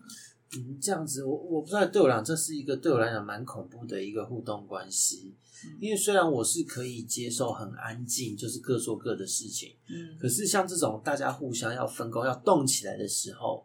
[0.58, 5.34] 嗯，这样子，我我不知道对我来讲，这是一个对我来讲蛮恐怖的一个互动关系。
[5.34, 5.38] 嗯
[5.80, 13.64] 因为虽然我是可以接受很安静，就是各做各的事情，嗯可是像这种大家互相要分工、要动起来的时候，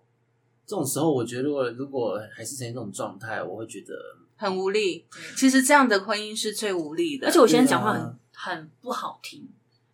[0.66, 3.95] 这种时候，我觉得如果如果还是呈现这种状态，我会觉得
[4.37, 5.07] 很无力。
[5.35, 9.49] 其实这样的婚姻是最无力的，而且我现在讲话很很不好听，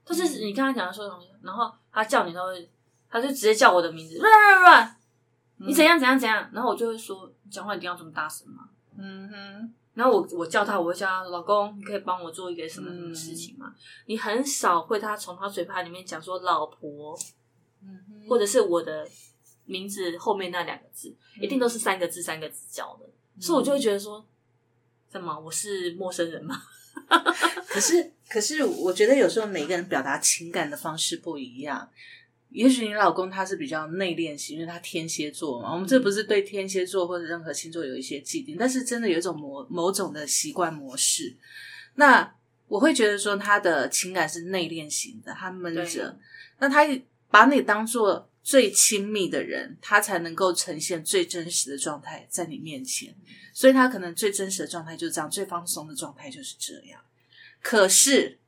[0.05, 2.69] 就是你跟他讲的说什么，然后他叫你，他会
[3.09, 4.97] 他就直接叫我的名字，乱乱乱乱，
[5.59, 8.69] 你怎样怎样怎样，然后我就会说，你讲话一定要这么大声吗？
[8.99, 13.73] 嗯哼，然后我我叫他，我会叫他老公，你可以帮我做一个什么什么事情吗？
[14.07, 17.17] 你很少会他从他嘴巴里面讲说老婆，
[17.81, 19.09] 嗯哼，或者是我的
[19.67, 23.09] 名字后面那两个字，一定都是三个字三个字叫的，
[23.41, 24.27] 所以我就会觉得说，
[25.09, 25.39] 怎么？
[25.39, 26.61] 我是陌生人吗？
[27.69, 31.89] 可是，可是，我觉得有时候每个人表达情感的方式不一样。
[32.51, 35.73] 也许你老公他是比较内敛型，因为他天蝎座嘛。
[35.73, 41.35] 我们这不是对天蝎座或者任何星座有一些既定，但是真的有一种某某种的习惯模式。
[41.95, 42.35] 那
[42.69, 46.19] 我会觉得说他的情感是内敛型的，他闷着，
[46.59, 46.87] 那他
[47.31, 53.15] 把你当做最亲密的人，他才能够呈现最真实的状态在你面前。
[53.55, 57.01] 所以他可能最真实的状态就是这样，最放松的状态就是这样。
[57.61, 58.39] 可是，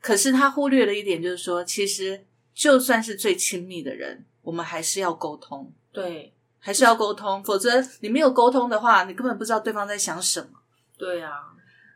[0.00, 10.48] 可是他忽略了一点，就是说，其实就算是最亲密的人，我们还是要沟通，对还是要沟通，否则你没有沟通的话，你根本不知道对方在想什么。
[10.96, 11.32] 对啊，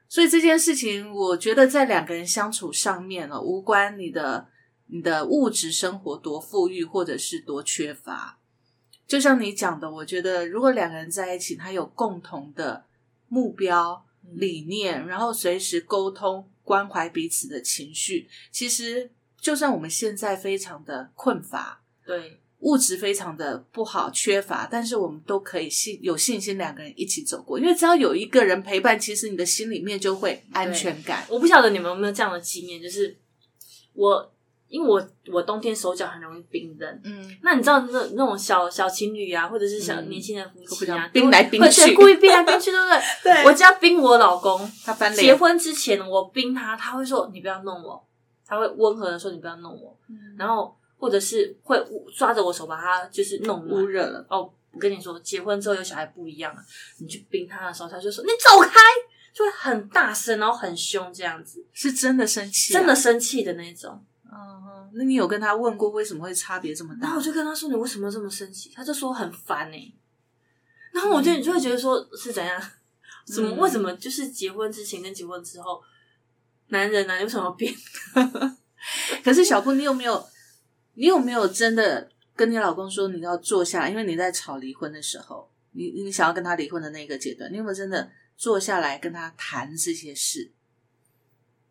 [0.08, 4.48] 所以这件事情，我觉得在两个人相处上面呢，无关你的
[4.88, 8.38] 你的物质生活多富裕，或者是多缺乏。
[9.06, 12.84] 就像你讲的，我觉得如果两个人在一起，他有共同的
[13.28, 31.24] 目标、理念，然后随时沟通、关怀彼此的情绪，其实就算我们现在非常的困乏，对物质非常的不好缺乏，但是我们都可以信有信心两个人一起走过，因为只要有一个人陪伴，其实你的心里面就会安全感。
[31.28, 33.16] 我不晓得你们有没有这样的经验，就是
[33.92, 34.32] 我
[34.68, 37.00] 因为我我冬天手脚很容易冰冷。
[37.04, 40.08] 嗯，那你知道那那种小小情侣啊，或者是小嗯。
[40.08, 41.82] 年轻人夫会这妻啊样，冰来冰会去。
[41.86, 43.00] 对故意冰来冰去，对不对？
[43.22, 43.44] 对。
[43.44, 48.04] 我只要冰我老公， 他翻脸，结婚之前我冰他，他会说你不要弄我，
[48.46, 49.96] 他会温和的说你不要弄我，
[50.36, 51.80] 然后或者是会
[52.16, 53.86] 抓着我手把他就是弄污。
[53.86, 54.26] 热了。
[54.28, 56.60] 哦，我跟你说，结婚之后有小孩不一样了，
[56.98, 58.78] 你去冰他的时候，他就说你走开，
[59.32, 62.78] 就会很大声，然后很凶这样子，是真的生气、啊。
[62.78, 64.04] 真的，生气的那种。
[64.36, 67.22] 嗯，那你有跟他问过为什么会差别这么大然后我？
[67.22, 69.92] 就跟他说：“你为什么这么生气？”他就说很烦哎、
[70.92, 72.60] 然后我就就会觉得说是怎样？
[73.26, 75.82] 怎么、嗯为什么就是结婚之前跟结婚之后，
[76.68, 77.74] 男人啊有什么要变？
[79.24, 80.24] 可是小布，你有没有，
[80.94, 83.90] 你有没有真的跟你老公说你要坐下来？
[83.90, 90.52] 因为你在吵离婚的时候，你你想要跟他离婚的那个阶段，你有没有真的坐下来跟他谈这些事？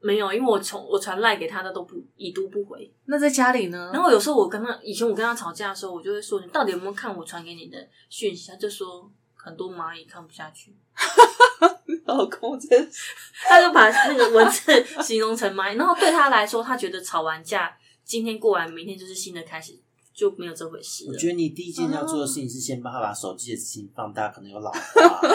[0.06, 2.94] 没有，因为我从我传赖给他，的都不已读不回。
[3.06, 3.89] 那在家里呢？
[3.91, 10.76] 然后有时候我跟他以前我跟他吵架的时候，我就会说：“你到底有没有看我传给你的讯息？”他就说：“很多蚂蚁看不下去。
[12.06, 13.02] 老公真是，”
[13.50, 15.76] 他就把那个文字形容成蚂蚁。
[15.76, 19.74] 然后对他来说，他觉得吵完架，今天过完，明天就是新的开始，
[20.13, 21.12] 就没有这回事了。
[21.12, 24.80] 我觉得你第一件要做的事情是先帮他把手机的事情放大，可能有老花，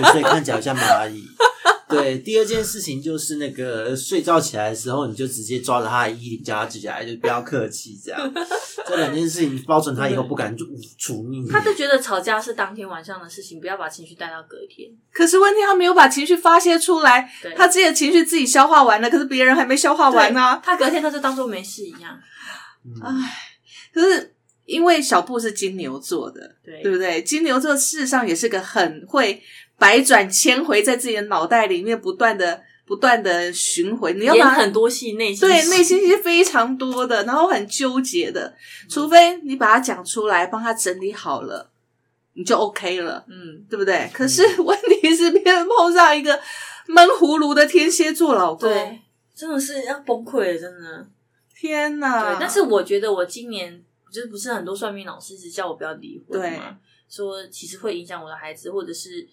[0.00, 1.26] 对所以看起来像蚂蚁。
[1.96, 8.32] 对，第二件事情就是那个睡觉起来的时候，你就直接抓着他的衣领叫他起来，就不要客气，这样。
[8.86, 10.64] 这两件事情包准他以后不敢就
[10.96, 11.46] 处你。
[11.48, 14.90] 他就觉得吵架是当天晚上的事情，不要把情绪带到隔天。
[15.12, 22.18] 可是问题他没有把情绪发泄出来，他自己的情绪自己消化完了，可是别人还没消化完呢、他隔天他就当做没事一样。
[22.84, 22.94] 嗯
[23.92, 27.22] 可是因为小布是金牛座的，对对不对？
[27.22, 29.42] 金牛座事实上也是个很会
[29.78, 34.12] 百转千回，在自己的脑袋里面不断的、不断的巡回。
[34.14, 38.54] 你要把很多戏，内心戏对内心戏非常多的，然后很纠结的，
[38.90, 41.70] 除非你把它讲出来，帮他整理好了，
[42.34, 44.10] 你就 OK 了，嗯，对不对？
[44.12, 46.38] 可是问题是，别人碰上一个
[46.86, 49.00] 闷葫芦的天蝎座老公，对，
[49.34, 51.06] 真的是要崩溃了，真的。
[51.54, 52.24] 天哪！
[52.24, 56.78] 对，但是我觉得我今年就是不是很多算命老师一直叫我不要离婚对嘛，
[57.10, 59.26] 说其实会影响我的孩子，或者是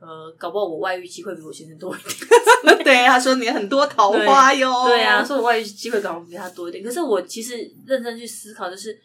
[0.00, 2.14] 呃，搞不好我外遇机会比我先生多一点。
[2.82, 6.82] 对他说你很多桃花哟，对啊，说我外遇机会搞不好比他多一点。
[6.82, 8.98] 可是我其实认真去思考，就是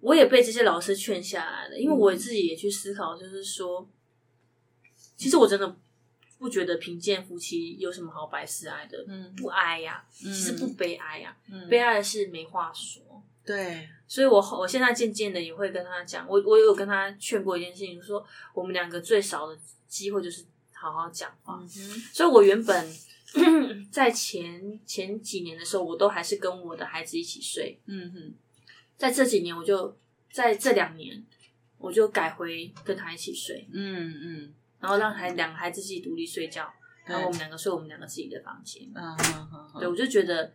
[0.00, 3.88] 我也被这些老师劝下来了，因为我自己也去思考，就是说，
[5.16, 5.76] 其实我真的
[6.38, 13.22] 不觉得贫贱夫妻有什么好百事哀的，嗯不哀呀、嗯其实不悲哀呀、嗯悲哀的是没话说。
[13.50, 19.58] 对，所以我我现在渐渐的也会跟他讲，我我有跟他劝过一件事情，说我们两个最少的
[19.88, 21.58] 机会就是好好讲话。
[21.60, 21.68] 嗯，
[22.12, 22.88] 所以我原本
[23.90, 27.80] 在前前几年的时候，我都还是跟我的孩子一起睡。
[27.86, 28.34] 嗯哼，
[28.96, 29.96] 在这几年，我就
[30.32, 31.24] 在这两年，
[31.78, 36.72] 我就改回跟他一起睡，嗯嗯，然后让孩两个孩子自己独立睡觉，
[37.04, 38.88] 然后我们两个睡我们两个自己的房间。
[38.94, 40.54] 啊哈哈哈对，我就觉得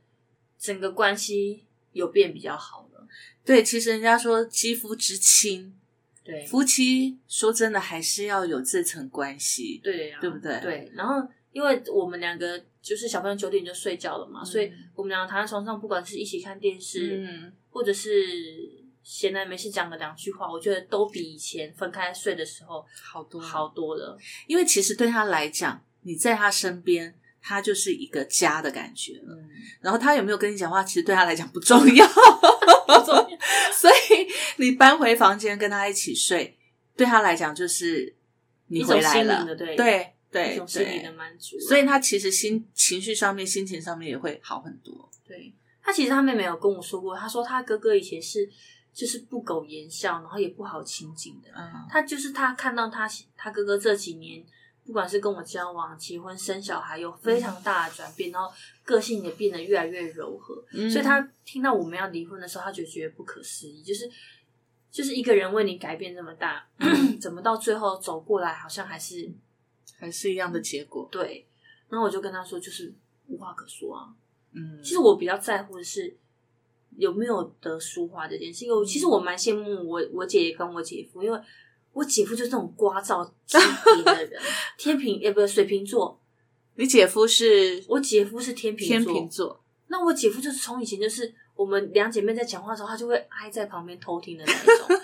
[0.58, 3.08] 整个关系有变比较好了。
[3.44, 5.76] 对，其实人家说肌肤之亲，
[6.24, 11.16] 对，夫妻说真的还是要有这层关系，对呀、对不对对，然后
[11.52, 18.10] 因为我们两个就是小朋友九点就睡觉了嘛，所以嗯我们两个躺在床上，不管是一起看电视，嗯或者是
[19.04, 24.18] 闲来没事讲个两句话，我觉得都比以前分开睡的时候好多好多了。
[24.48, 27.16] 因为其实对他来讲，你在他身边，
[27.48, 29.36] 他就是一个家的感觉了。
[29.36, 32.08] 嗯，然后他有没有跟你讲话，其实对他来讲 不重要，
[33.72, 34.28] 所以
[34.58, 36.58] 你搬回房间跟他一起睡，
[36.98, 38.16] 对他来讲就是
[38.68, 41.60] 你回来了一种心灵，的对对一对种心理的对，满足。
[41.60, 45.08] 所以他其实心情绪上面、心情上面也会好很多。
[45.28, 45.54] 对
[45.84, 48.50] 他其实他妹妹有跟我说过，他说他哥哥以前是
[48.92, 51.50] 就是不苟言笑，然后也不好亲近的。
[51.56, 54.44] 嗯他就是他看到他他哥哥这几年，
[54.86, 60.64] 不管是跟我交往、结婚、生小孩，有非常大的转变，然后个性也变得越来越柔和。
[60.74, 64.10] 嗯所以他听到我们要离婚的时候，他就觉得不可思议，就是
[64.92, 66.68] 就是一个人为你改变这么大，
[67.20, 69.30] 怎么到最后走过来，好像还是
[69.98, 71.10] 还是一样的结果。
[71.12, 71.48] 对。
[71.90, 72.94] 然后我就跟他说，就是
[73.28, 74.14] 无话可说啊。
[74.54, 76.16] 嗯，其实我比较在乎的是
[76.98, 81.40] 有没有得抒发这件事，因为我其实我蛮羡慕我我姐姐跟我姐夫，因为
[81.96, 83.58] 我姐夫就是那种聒噪极
[84.04, 84.42] 点的人，
[84.78, 86.20] 天平也不是水瓶座，
[86.76, 95.02] 你姐夫是我姐夫是天秤天座，秤座，那我姐夫就是从以前就是我们两姐妹在讲话的时候，他就会挨在旁边偷听的那一种。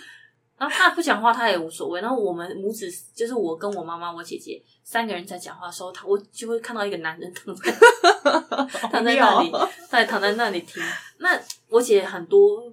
[0.57, 2.01] 然后他不讲话，他也无所谓。
[2.01, 7.71] 然后我们母子就是我跟我妈妈、我姐姐三个人在讲话的时候，他我就会看到一个男人躺在
[8.91, 9.51] 躺在那里，
[9.89, 10.83] 在，躺在那里听。
[11.17, 12.71] 那我姐很多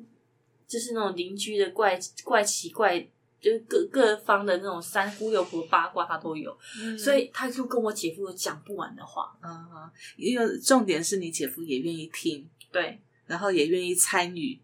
[0.66, 3.08] 就是那种邻居的怪怪奇怪，
[3.40, 6.56] 就是各各方的那种三姑六婆八卦，他都有。
[6.98, 9.36] 所以他就跟我姐夫有讲不完的话。
[9.42, 14.58] 嗯哼，因为重点是你姐夫也愿意听，对，然后也愿意参与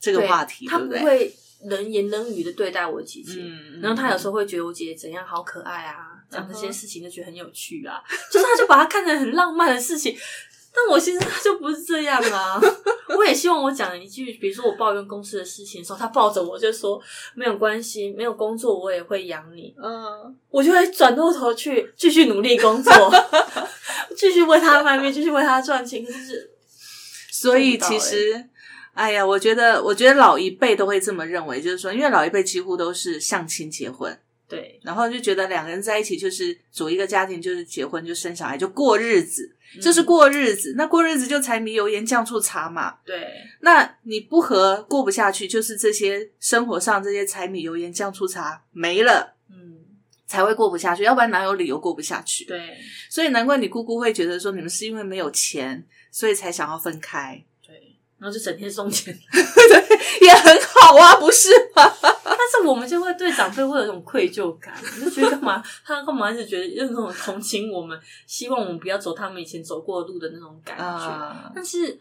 [0.00, 0.78] 这个话题，他？
[0.78, 1.34] 不会
[1.64, 3.40] 冷言冷语的对待我姐姐。
[3.40, 10.16] 嗯，然后他有时候候会觉得我姐姐怎样好可爱啊，讲这些事情就觉得很有趣啊，就是他就把它看成很浪漫的事情。
[10.74, 12.60] 但我现在就不是这样啊！
[13.16, 17.00] 我也希望我讲一句，比如说我抱怨公司的事情的时候，他抱着我就说
[17.34, 19.74] 没有关系，没有工作我也会养你。
[19.80, 22.92] 嗯，我就会转过头去继续努力工作，
[24.16, 26.04] 继续为他卖命，继续为他赚钱。
[26.04, 26.50] 可是
[27.30, 28.48] 所以其实。
[28.94, 40.74] 哎呀，我觉得，我觉得老一辈都会这么认为，就是说，因为老一辈几乎都是相亲结婚，对，然后就觉得两个人在一起就是组一个家庭，就是结婚就生小孩就过日子，嗯就是过日子。
[40.76, 42.98] 那过日子就柴米油盐酱醋茶嘛。
[43.04, 43.26] 对
[43.60, 49.80] 那你不和过不下去，就是这些生活上这些柴米油盐酱醋茶没了，嗯
[50.26, 52.44] 才会过不下去，要不然哪有理由过不下去？
[52.44, 52.76] 对
[53.08, 59.16] 所以难怪你姑姑会觉得说你们是因为没有钱，所以才想要分开，对，然后就整天送钱。
[59.32, 61.82] 对也很好啊，不是吗？
[62.44, 70.84] 他但是我们就会对长辈会有一种愧疚感，就觉得干嘛他干嘛一直觉得有那种同情我们，希望我们不要走他们以前走过的路的那种感觉。
[70.84, 71.98] 啊，但是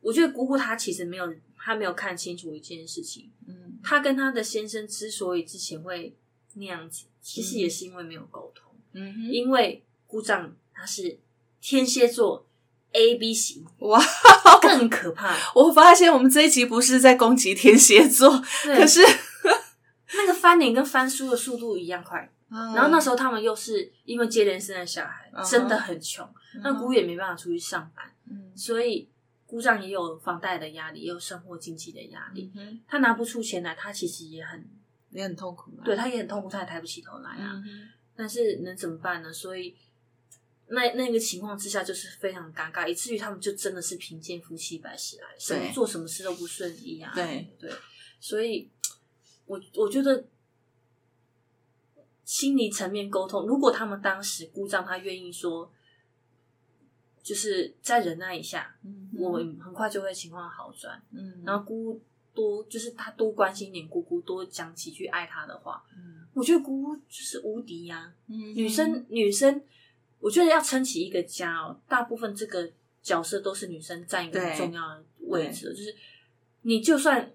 [0.00, 3.30] 我觉得姑姑她其实没有，她没有看清楚一件事情。
[3.46, 6.16] 嗯她跟她的先生之所以之前会
[6.54, 8.72] 那样子，其实也是因为没有沟通。
[8.94, 11.18] 嗯哼，因为姑丈他是
[11.60, 12.46] 天蝎座
[12.92, 14.00] A B 型，哇，
[14.62, 15.36] 更可怕。
[15.54, 18.30] 我发现我们这一集不是在攻击天蝎座，
[18.62, 19.00] 可是，
[20.12, 22.30] 那个翻脸跟翻书的速度一样快。
[22.48, 26.28] 然然后那时候他们又是因为接连生的小孩，嗯真的很穷，
[26.62, 29.08] 那姑也没办法出去上班，嗯所以
[29.46, 32.52] 姑丈也有房贷的压力，也有生活经济的压力。
[32.54, 34.64] 嗯他拿不出钱来，他其实也很，
[35.10, 37.60] 也很痛苦啊，对他也很痛苦，他也抬不起头来啊。
[37.64, 39.32] 嗯但是能怎么办呢？
[39.32, 39.74] 所以
[40.68, 47.10] 那那个情况之下，就是非常尴尬，以至于他们就真的是贫贱夫妻百事哀，什么做什么事都不顺意啊。
[47.12, 47.72] 对对，
[48.20, 48.70] 所以
[49.46, 50.24] 我我觉得
[52.24, 55.70] 心理层面沟通，如果他们当时姑丈他愿意说，
[57.22, 61.02] 就是再忍耐一下，嗯我很快就会情况好转。
[61.10, 62.00] 嗯，然后姑
[62.34, 69.62] 多就是他多关心一点姑姑，多讲几句爱她的话，嗯我觉得姑姑就是无敌呀、嗯女生女生，
[70.18, 72.70] 我觉得要撑起一个家哦，大部分这个
[73.02, 75.94] 角色都是女生占一个很重要的位置，就是
[76.62, 77.30] 你就算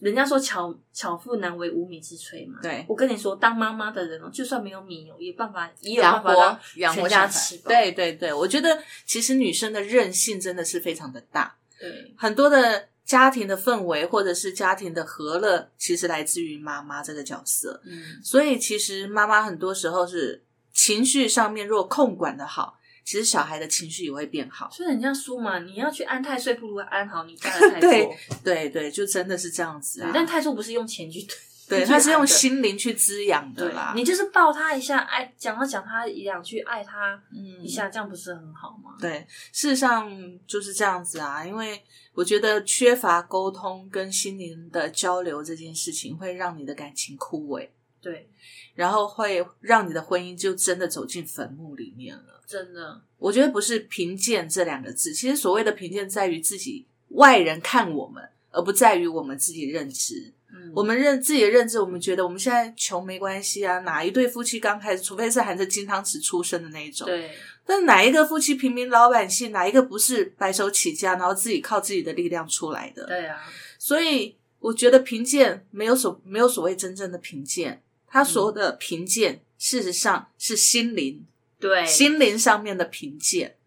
[0.00, 2.84] 人家说巧巧妇难为无米之炊嘛，对。
[2.88, 12.14] 我跟你说，当妈妈的人哦，就算没有米哦，也办法也有办法让全家吃饱，对对对，我觉得其实女生的韧性真的是非常的大，对。
[12.16, 17.80] 很多的家庭的氛围或者是家庭的和乐，其实来自于妈妈这个角色。
[17.84, 20.42] 嗯，所以其实妈妈很多时候是
[20.72, 24.68] 情绪上面若控管的好，其实小孩的情绪也会变好。
[24.70, 28.16] 所以人家说嘛，你要去安太岁，不如安好你家的 太对座。
[28.42, 30.10] 对对，就真的是这样子啊。
[30.12, 31.24] 但太岁不是用钱去
[31.68, 33.92] 对，去他是用心灵去滋养的啦。
[33.96, 38.96] 你就是抱他一下，爱讲他讲他一两句，爱他嗯一下，这样不是很好吗？
[39.00, 40.08] 对，事实上
[40.46, 41.82] 就是这样子啊，因为
[42.14, 47.68] 我觉得缺乏沟通跟心灵的交流这件事情，会让你的感情枯萎，
[48.06, 48.28] 对，
[48.76, 52.40] 然后会让你的婚姻就真的走进坟墓里面了。
[52.46, 60.32] 真的，我觉得不是贫贱这两个字，其实所谓的贫贱在于自己外人看我们，而不在于我们自己认知。
[60.54, 67.32] 嗯，我们认自己的认知，我们觉得我们现在穷没关系啊，哪一对夫妻刚开始，除非是含着金汤匙出生的那一种，对
[67.66, 73.04] 但哪一个夫妻平民老百姓，哪一个不是白手起家，然后自己靠自己的力量出来的？
[73.06, 73.42] 对啊，
[73.76, 77.82] 所以我觉得贫贱没有所没有所谓真正的贫贱，
[78.16, 81.26] 他所有的贫贱，事实上是心灵
[81.60, 83.58] 对，心灵上面的贫贱。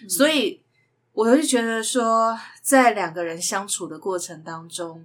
[0.00, 0.62] 嗯所以
[1.12, 5.04] 我就觉得说，在两个人相处的过程当中，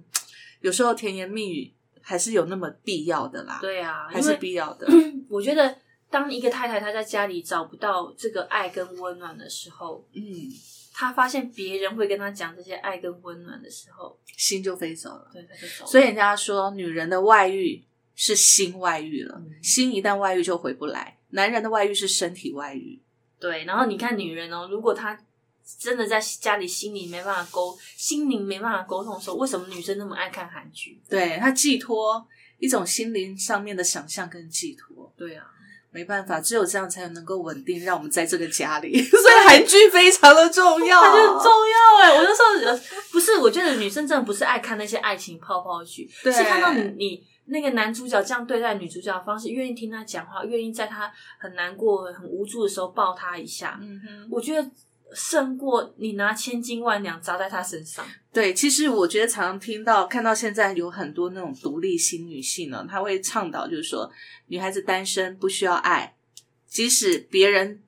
[0.60, 4.86] 有时候甜言蜜语还是有那么必要的啦，对啊，还是必要的。
[5.28, 5.76] 我觉得
[6.08, 10.22] 当一个太太她在家里找不到这个爱跟温暖的时候，嗯，
[10.92, 15.30] 她发现别人会跟她讲这些爱跟温暖的时候，心就飞走了。
[15.32, 15.90] 对，她就走了。
[15.90, 17.82] 所以人家说，女人的外遇
[18.14, 23.00] 是心外遇了，嗯心一旦外遇就回不来；男人的外遇是身体外遇。
[23.40, 25.18] 对，然后你看女人哦，如果她
[25.78, 31.00] 真的在家里心里没办法沟，心灵没办法沟通的时候，为什么女生那么爱看韩剧？
[31.08, 32.26] 对她寄托
[32.58, 35.46] 一种心灵上面的想象跟寄托，对啊，
[35.90, 39.02] 没办法，只有这样才能够稳定，让我们在这个家里。
[39.02, 42.12] 所以韩剧非常的重要，它就很重要哎！
[42.12, 54.70] 我那时候呃不是，我觉得女生真的不是爱看那些爱情泡泡剧，对是看到你你那个男主角这样对待女主角的方式，愿意听她讲话，愿意在她很难过、很无助的时候抱她一下，嗯哼，我觉得
[55.12, 58.04] 胜过你拿千金万两砸在她身上。
[58.32, 64.10] 对，其实我觉得常常听到、看到现在有很多那种独立型女性呢，她会倡导就是说，
[64.46, 66.14] 女孩子单身不需要爱，
[66.66, 67.82] 即使别人，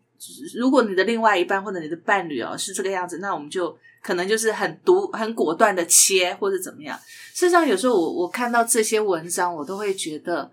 [0.58, 6.96] 如果你的另外一半或者你的伴侣哦是这个样子，那我们就可能就是很独、很果断的切或者怎么样。
[7.32, 10.52] 事实上，有时候我我看到这些文章，我都会觉得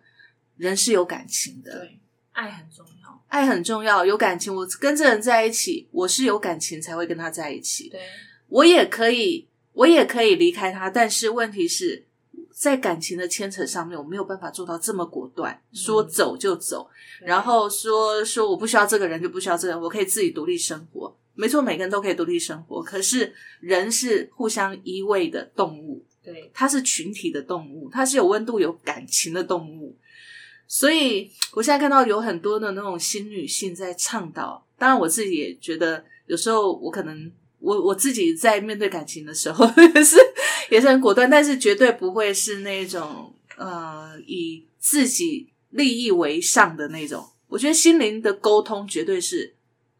[0.55, 1.99] 人是有感情的，对，
[2.31, 3.21] 爱很重要。
[3.27, 4.55] 爱很重要，有感情。
[4.55, 7.89] 我跟这人在一起，我是有感情才会跟他在一起。
[7.89, 7.99] 对，
[8.47, 12.05] 我也可以，我也可以离开他，但是问题是
[12.51, 16.89] 在感情的牵扯上面，我没有办法做到这么果断，说走就走，
[17.19, 21.15] 对然后说说我不需要这个人就不需要这个人，我可以自己独立生活。
[21.33, 29.97] 没错，每个人都可以独立生活，可是人是互相依偎的动物，对，它是群体的动物，它是有温度、有感情的动物。
[30.67, 39.65] 所以我现在看到有很多的那种新女性在倡导，当然我自己也觉得，有时候我可能我我自己在面对感情的时候
[39.95, 40.17] 也是
[40.69, 47.25] 也是很果断，但是绝对不会是那种呃以自己利益为上的那种。
[47.47, 49.53] 我觉得心灵的沟通绝对是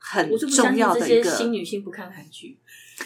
[0.04, 2.60] 很重要的一个，新女性不看韩剧。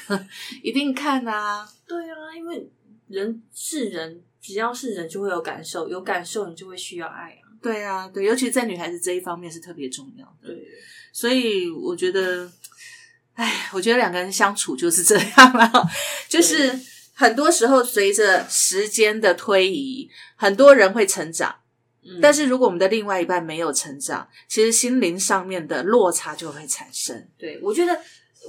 [0.64, 1.68] 一定看啊。
[1.86, 2.68] 对啊，因为
[3.08, 7.44] 人是人，只要是人就会有感受，有感受你就会需要爱啊。
[7.62, 10.48] 对啊，对，尤其在女孩子这一方面是特别重要的。
[10.48, 10.68] 对，
[11.12, 12.52] 所以我觉得，
[13.34, 15.72] 哎，我觉得两个人相处就是这样了，
[16.30, 16.80] 就是
[17.14, 21.56] 很多时候随着时间的推移，很多人会成长，
[22.06, 22.20] 嗯。
[22.22, 27.28] 但是如果我们的另外一半没有成长，其实心灵上面的落差就会产生。
[27.38, 28.00] 对，我觉得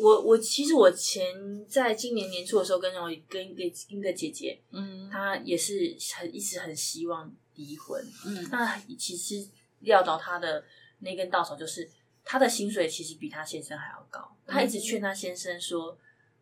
[0.01, 1.25] 我我其实我前
[1.67, 5.09] 在今年年初的时候跟我跟一个一个姐姐，嗯。
[5.11, 8.47] 她也是很一直很希望离婚，嗯。
[8.53, 9.49] 那其实
[9.81, 10.63] 撂倒她的
[10.99, 11.89] 那根稻草就是
[12.25, 15.97] 她的薪水其实比她先生还要高，她一直劝她先生说，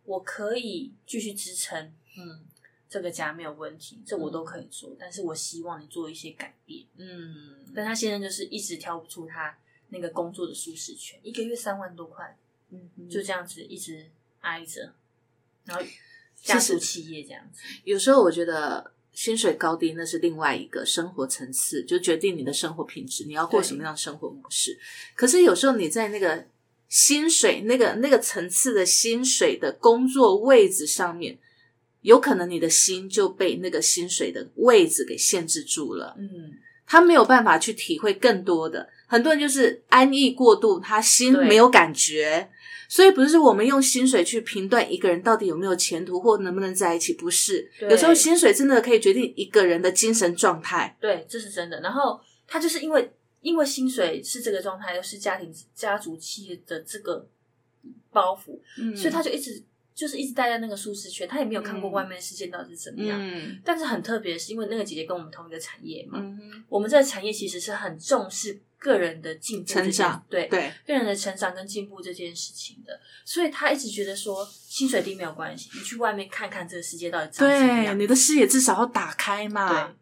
[0.05, 1.79] 我可以继续支撑
[2.19, 2.45] 嗯
[2.95, 6.85] 这个家没有问题，这我都可以做，但是我希望你做一些改变。
[6.97, 12.39] 嗯，但他现在就是一直挑不出他那个工作的舒适圈，一个月三万多块。
[12.71, 14.07] 嗯就这样子一直
[14.41, 14.95] 挨着，
[15.65, 15.85] 然后
[16.35, 17.61] 家族企业这样子。
[17.83, 24.79] 有时候我觉得薪水高低那是另外一个生活层次，就决定你的生活品质，你要过什么样的生活模式。
[25.17, 26.47] 可是有时候你在那个
[26.89, 31.39] 薪水那个那个层次的薪水的工作位置上面，
[32.05, 36.15] 有可能你的心就被那个薪水的位置给限制住了。
[36.19, 36.53] 嗯，
[36.87, 38.87] 他没有办法去体会更多的。
[39.07, 42.51] 很多人就是安逸过度，他心没有感觉，
[42.89, 47.71] 所以不是我们用薪水去评断一个人到底有没有前途或能不能在一起，不是。
[47.81, 50.97] 有时候薪水真的可以决定一个人的精神状态。
[51.01, 51.81] 对，这是真的。
[51.81, 57.27] 然后他就是因为因为薪水是这个状态，又是家庭家族企业的这个
[58.11, 59.63] 包袱，嗯所以他就一直
[59.95, 63.19] 就是一直待在那个舒适圈，他也没有看过嗯外面的世界到底是怎么样。
[63.21, 77.97] 嗯但是很特别的是，因为那个姐姐跟我们同一个产业嘛，嗯我们这个产业其实是很重视个人的进成长对对，个人的成长跟进步这件事情的，所以他一直觉得说薪水低没有关系，你去外面看看这个世界到底长什么样。
[77.97, 79.69] 对你的视野至少要打开嘛。
[79.69, 79.95] 对，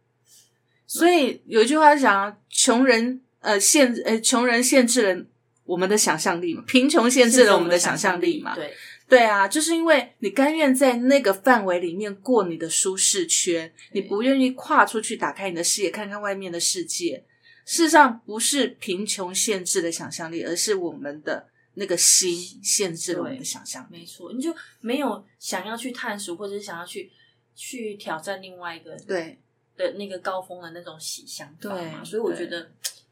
[0.87, 5.25] 所以有一句话讲啊，穷人呃限呃穷人限制了
[5.65, 8.55] 我们的想象力嘛，贫穷限制了我们的想象力嘛。
[8.55, 8.75] 对
[9.13, 17.23] 对啊，就是因为你甘愿在那个范围里面过你的舒适圈，你不愿意跨出去打开你的视野，看看外面的世界。
[17.67, 22.35] 事实上，不是贫穷限制了想象力，而是我们的那个心
[22.65, 23.99] 限制了我们的想象力。
[23.99, 24.51] 没错，你就
[24.81, 27.13] 没有想要去探索，或者是想要去
[27.55, 29.39] 去挑战另外一个对，
[29.77, 32.01] 的那个高峰的那种喜想法嘛。
[32.01, 32.71] 对所以我觉得，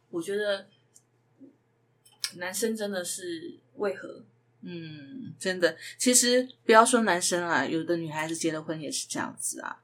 [0.09, 0.66] 我觉得
[2.36, 4.24] 男生真的是为何？
[4.63, 9.81] 嗯，真的，其实不要说男生啊，有的女孩子结了婚也是这样子啊，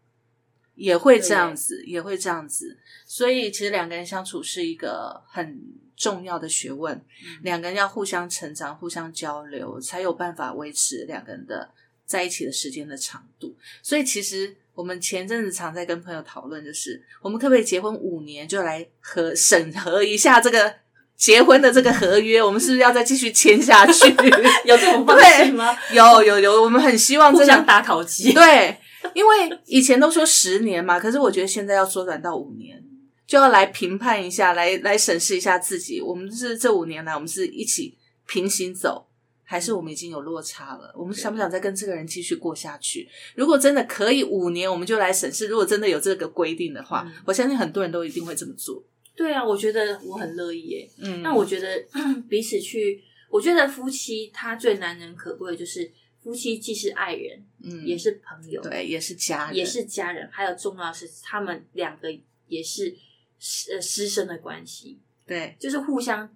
[0.74, 2.79] 也会这样子，也会这样子。
[3.07, 5.61] 所以，其实两个人相处是一个很
[5.97, 11.70] 重要的学问，嗯两个人要互相成长、互相交流，才有办法维持两个人的
[12.05, 13.57] 在一起的时间的长度。
[13.83, 20.74] 所以，其实我们前阵子常在跟朋友讨论，就是我们可不可以结婚五年就来核审核一下这个
[21.16, 24.08] 结婚的这个合约，我们是不是要再继续签下去？
[24.64, 25.76] 有这种方式吗？
[25.92, 28.32] 有有有，我们很希望真的互相打烤鸡。
[28.34, 28.76] 对，
[29.14, 32.82] 因为以前都说十年嘛，可是我觉得现在要缩短到五年，
[33.26, 37.96] 就要来评判一下，来来审视一下自己，我们是这五年来，我们是一起
[38.26, 39.06] 平行走，
[39.42, 40.92] 还是我们已经有落差了？
[40.94, 43.08] 我们想不想再跟这个人继续过下去？
[43.34, 45.46] 如果真的可以五年，我们就来审视。
[45.46, 48.84] 如果真的有这个规定的话，嗯我相信很多人都一定会这么做。
[49.16, 50.90] 对啊，我觉得我很乐意耶。
[50.98, 51.22] 嗯。
[51.22, 51.82] 那我觉得
[52.28, 55.90] 彼此去，我觉得夫妻他最难能可贵的就是
[56.22, 57.86] 夫妻既是爱人，嗯。
[57.86, 62.08] 也是朋友，对，也是家人，也是家人，还有重要的是他们两个
[62.46, 62.94] 也是
[63.38, 65.56] 师呃师生的关系，对。
[65.58, 66.28] 就是互相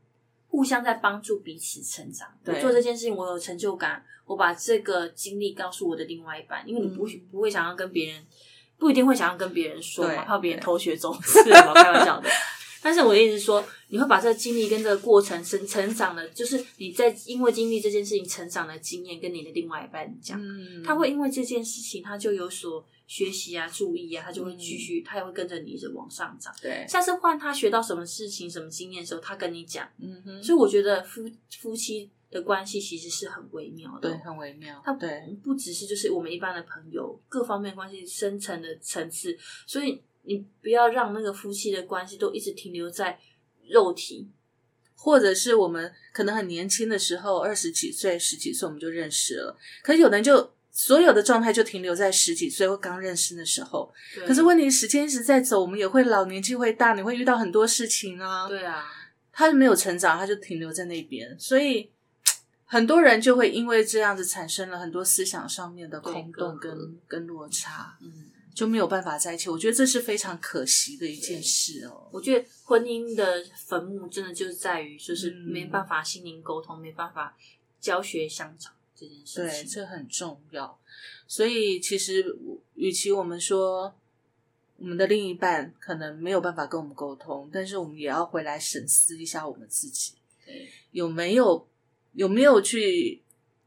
[0.48, 2.28] 互相在帮助彼此成长。
[2.46, 2.60] 我对。
[2.62, 7.20] 做这件事情，我有成就感，我把这个经历告诉我的另外一半，因为你不、嗯。
[7.30, 8.24] 不会想要跟别人，
[8.78, 12.30] 不一定会想要跟别人说对嘛，怕别人偷学走私嘛， 开玩笑的。
[12.82, 20.82] 但是我的意思是说，你会把这个经历跟这个过程成成长的，就是你在因为经历这件事情成长的经验，跟你的另外一半讲，嗯。
[20.82, 26.54] 他会因为这件事情，他就有所学习啊、注意啊，他就会继续，他也会跟着你一直往上涨。
[26.62, 29.88] 对，下次换他学到什么事情、什么经验的时候，他跟你讲。
[29.98, 31.22] 嗯哼，所以我觉得夫
[31.60, 40.00] 夫妻的关系其实是很微妙的，对，很微妙，它对，不只是就是我们一般的朋友，各方面关系深层的层次，所以
[40.30, 43.18] 你不要让那个夫妻的关系都一直停留在
[43.68, 44.28] 肉体，
[44.94, 53.92] 或者是我们可能很年轻的时候，二十几岁、十几岁我们就认识了，可是有的人就所有的状态就停留在十几岁或刚认识的时候。
[54.24, 58.46] 可是问题时间一直在走，我们也会老，年纪会大，你会遇到很多事情啊。
[58.46, 58.84] 对啊，
[59.32, 61.90] 他没有成长，他就停留在那边，所以
[62.66, 69.48] 很多人就会因为这样子产生了很多思想上面的空洞跟跟落差，嗯，就没有办法在一起。
[69.48, 72.08] 我觉得这是非常可惜的一件事哦。
[72.12, 77.36] 我觉得婚姻的坟墓真的就是在于，就是嗯没办法心灵沟通，没办法
[77.80, 80.78] 教学相长这件事对，这很重要。
[81.26, 82.24] 所以其实，
[82.74, 83.94] 与其我们说
[84.76, 91.68] 我们的另一半可能没有办法跟我们沟通，但是我们也要回来审视一下我们自己对有没有
[92.14, 93.22] 有没有去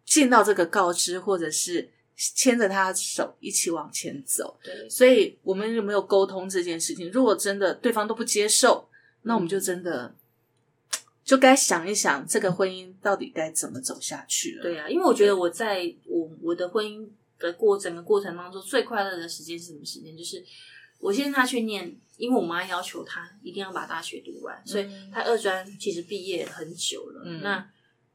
[0.06, 4.60] 尽到这个告知，或者是牵着他的手一起往前走。
[4.64, 7.12] 对所以我们有没有沟通这件事情？
[7.12, 8.88] 如果真的对方都不接受，
[9.24, 10.14] 那我们就真的
[11.24, 14.64] 就该想一想，这个婚姻到底该怎么走下去了。
[14.64, 17.08] 对啊，因为我觉得我在我我的婚姻
[17.40, 20.16] 的过整个过程当中，最快乐的时间是什么时间？
[20.18, 20.44] 就是
[21.00, 27.24] 我先他去念，因为我妈要求他一定要把大学读完，所以他二专其实毕业很久了。
[27.26, 27.70] 嗯那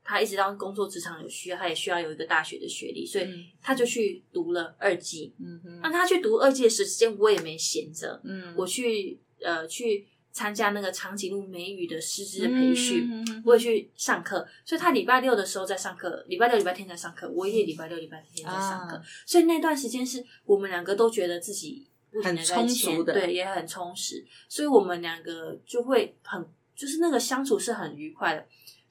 [0.09, 5.35] 他一直到工作职场有需要，他也需要有一个大学的学历，所以嗯他就去读了二技。
[5.39, 13.07] 嗯哼，那他去读二技的时间，我也没闲着，嗯，我去呃去参加那个长颈鹿美语的师资的培训。
[13.11, 26.45] 嗯我也去上课，所以他礼拜六的时候在上课，礼拜六、礼拜天在上课，我也礼拜六、礼拜天在上课，啊所以那段时间是我们两个都觉得自己不停的在很充前足的对，也很充实，所以我们两个就会很，
[26.75, 28.47] 就是那个相处是很愉快的，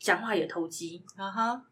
[0.08, 1.66] 讲话也投机，啊哈，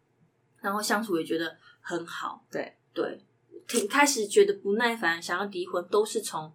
[0.60, 3.18] 然后相处也觉得很好，对对，
[3.66, 6.52] 挺开始觉得不耐烦，想要离婚，都是从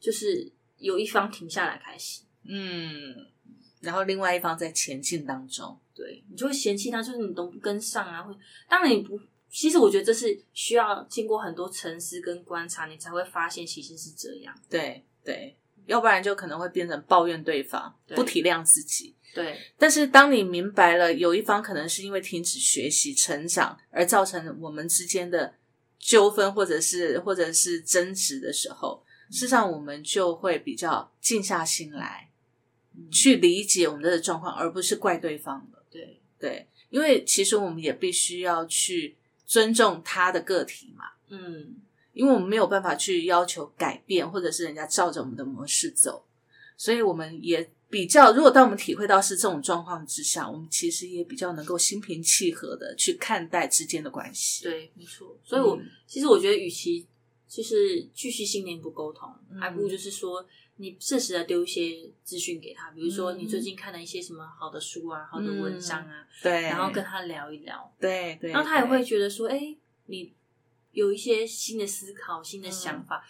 [0.00, 2.22] 就是有一方停下来开始。
[2.42, 3.14] 嗯，
[3.78, 8.20] 然后另外一方在前进当中，对你就会嫌弃他，就是你都不跟上啊。
[8.20, 8.34] 会
[8.68, 14.52] 当然你不，其实我觉得这是需要经过很多沉思跟观察，你才会发现其实是这样。
[14.68, 15.56] 对对，
[15.86, 19.14] 要不然就可能会变成抱怨对方，对不体谅自己。
[19.34, 25.54] 对但是当你明白了有一方可能是因为停止学习、成长而造成我们之间的
[25.98, 32.30] 纠纷，或者是或者是争执的时候，事实上我们就会比较静下心来，
[32.96, 35.84] 嗯去理解我们的状况，而不是怪对方了。
[35.90, 41.74] 对对，因为其实我们也必须要去尊重他的个体嘛，嗯，
[42.14, 46.24] 因为我们没有办法去要求改变，或者是人家照着我们的模式走，
[46.76, 54.64] 所以我们也比较，如果当我们体会到是这种状况之下，我们其实也比较能够心平气和的去看待之间的关系。
[54.64, 55.36] 对，没错。
[55.44, 57.06] 所以我、嗯其实我觉得，与其
[57.46, 60.46] 就是继续心灵不沟通，嗯还不如就是说。
[60.76, 69.72] 你适时的丢一些资讯给他，比如说嗯你最近看了一些什么好的书啊、好的文章啊，对，然后跟他聊一聊，对对，然后他也对会觉得说，哎、
[70.06, 70.32] 你
[70.94, 73.24] 有一些新的思考、新的想嗯法，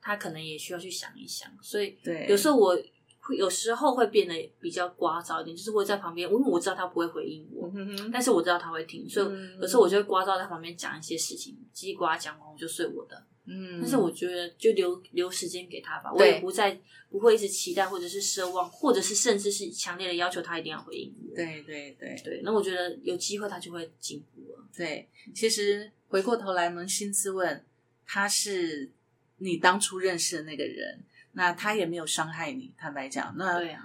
[0.00, 1.50] 他可能也需要去想一想。
[1.62, 2.76] 所以对有时候我
[3.20, 13.26] 会有时候会变得比较聒噪一点，就是会在旁边，因为我知道他不会回应我，嗯哼但是我知道他会听，所以嗯有时候我就会聒噪在旁边讲一些事情，叽里呱啦讲完我就睡我的。
[13.46, 16.78] 嗯，但是我觉得就留留时间给他吧，我也不再
[17.08, 21.34] 不会一直期待或者是奢望，或者是甚至是强烈的要求他一定要回应我。
[21.34, 24.68] 对对对对，那我觉得有机会他就会进步了。
[24.76, 27.64] 对，其实回过头来扪心自问，
[28.06, 28.92] 他是
[29.38, 32.72] 你当初认识的那个人，那他也没有伤害你。
[32.78, 33.82] 坦白讲，那对啊，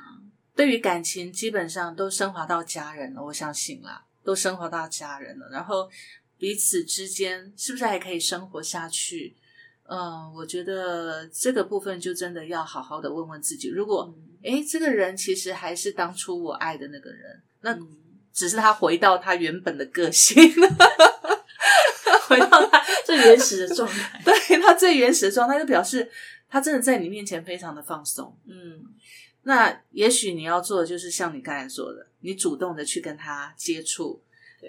[0.55, 5.49] 对于感情，基本上都升华到家人了，我相信啦，都升华到家人了。
[5.49, 5.89] 然后
[6.37, 9.35] 彼此之间是不是还可以生活下去？
[9.87, 13.69] 嗯，我觉得这个部分就真的要好好的问问自己。
[13.69, 17.87] 如果嗯诶，这个人其实还是当初我爱的那个人，那嗯
[18.33, 20.35] 只是他回到他原本的个性，
[22.27, 24.21] 回到他最原始的状态。
[24.25, 26.11] 对他最原始的状态，就表示
[26.49, 28.37] 他真的在你面前非常的放松。
[28.45, 28.83] 嗯，
[29.43, 34.21] 那也许你要做的就是像你刚才说的，你主动的去跟他接触，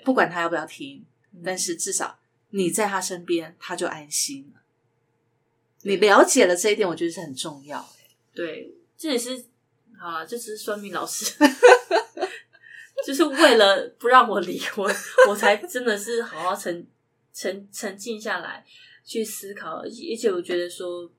[0.05, 1.05] 不管他要不要听，
[1.35, 2.19] 嗯但是至少
[2.51, 4.61] 你在他身边，他就安心了。
[5.83, 8.11] 你了解了这一点，我觉得是很重要、欸。
[8.35, 9.45] 对，这也是
[9.99, 11.35] 好了，这只是算命老师，
[13.07, 14.95] 就是为了不让我离婚，
[15.29, 16.87] 我才真的是好好沉
[17.33, 18.65] 沉沉静下来
[19.05, 21.11] 去思考，而且而且我觉得说，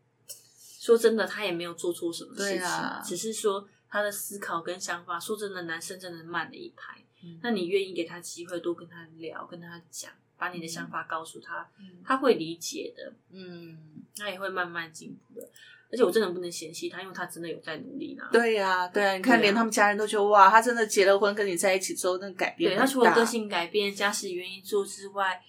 [0.80, 7.04] 说真的，他也没有做错什么事情，啊只是说他的思考跟想法，说真的，男生真的慢了一拍。
[7.24, 13.14] 嗯那你愿意给他机会，多跟他聊，跟他讲，把你的想法告诉他，嗯他会理解的。
[13.32, 13.78] 嗯，
[14.16, 15.50] 他也会慢慢进步的。
[15.90, 18.24] 而且我真的不能嫌弃他，因为他真的有在努力呢。
[18.30, 25.42] 对呀、对啊，你看，连他们家人都觉得哇，他真的结了婚，跟你在一起之后，那改变对，他除了个性改变、家事愿意做之外，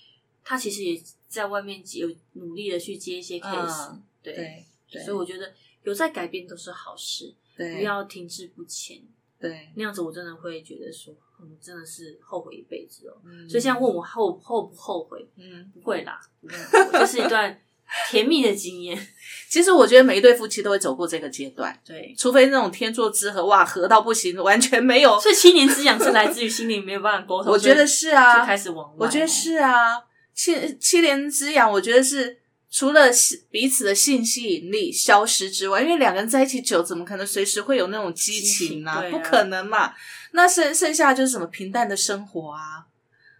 [0.44, 9.02] 他其实也在外面有努力的去接一些 case，、嗯对，对对，所以我觉得有在改变都是好事，对不要停滞不前。
[9.40, 13.16] 对，那样子我真的会觉得说，嗯，真的是后悔一辈子哦。
[13.24, 17.60] 嗯所以现在问我后后不后悔，嗯，不会啦，不会后悔，就是一段
[18.10, 18.98] 甜蜜的经验。
[19.48, 25.18] 其实我觉得每一对夫妻都会走过这个阶段，对，除非那种天作之合，哇，合到不行，完全没有。
[25.20, 29.06] 所以七年之痒是来自于心里没有办法沟通， 我觉得是啊就开始往外。
[29.06, 30.02] 我觉得是啊，
[30.34, 32.38] 七七年之痒，我觉得是
[32.70, 33.08] 除了
[33.50, 39.94] 彼此的性吸引力消失之外，因为两个人在一起久，怎么可能随时会有那种激情呢、激情啊不可能嘛。
[40.32, 42.86] 那剩剩下就是什么平淡的生活啊，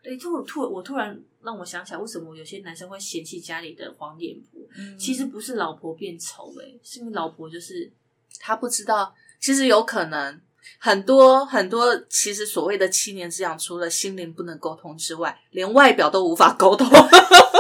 [0.03, 4.61] 对，突突我突然让我想起来，为什么有些男生会嫌弃家里的黄脸婆？
[4.77, 7.91] 嗯其实不是老婆变丑、欸，是因为老婆就是
[8.39, 10.41] 他不知道，其实有可能
[10.79, 16.87] 很多很多，其实所谓的七年之痒，除了心灵不能沟通之外，连外表都无法沟通。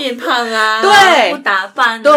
[0.00, 1.36] 变胖啊，对。
[1.36, 2.12] 不打扮、啊，对。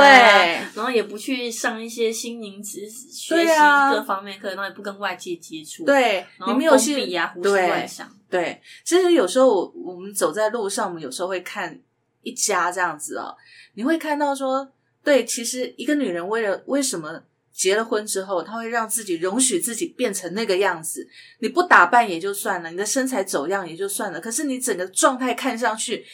[0.74, 3.54] 然后也不去上一些心灵知识学习
[3.92, 11.80] 各方面课，然后也不跟外界接触，，对，然后你没有去封闭啊，胡思对乱想，对，其实有时候我我们走在路上，我们有时候会看
[12.22, 13.36] 一家这样子哦，
[13.76, 14.68] 你会看到说，
[15.04, 17.22] 对，其实一个女人为了为什么
[17.54, 21.08] 结了婚之后，她会让自己容许自己变成那个样子？
[21.40, 26.06] 你不打扮也就算了，你的身材走样也就算了，可是你整个状态看上去，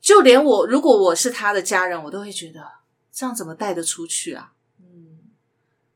[0.00, 2.60] 就连我如果我是他的家人，我都会觉得
[3.12, 4.52] 这样怎么带得出去啊？
[4.80, 5.18] 嗯，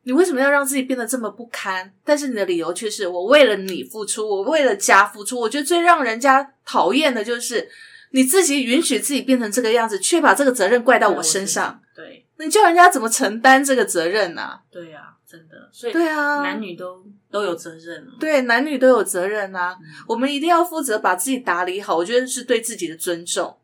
[0.02, 1.94] 你为什么要让自己变得这么不堪？
[2.04, 5.40] 但是你的理由却是我为了你付出，我为了家付出。
[5.40, 7.68] 我觉得最让人家讨厌的就是
[8.10, 14.60] 你自己允许自己变成这个样子，却把这个责任怪到我身上。，对你叫人家怎么承担这个责任呢、啊？
[14.70, 19.78] 对啊，真的，所以对啊，男女都都有责任啊，对男女都有责任啊。
[19.80, 23.56] 嗯我们一定要负责把自己打理好，我觉得是对自己的尊重，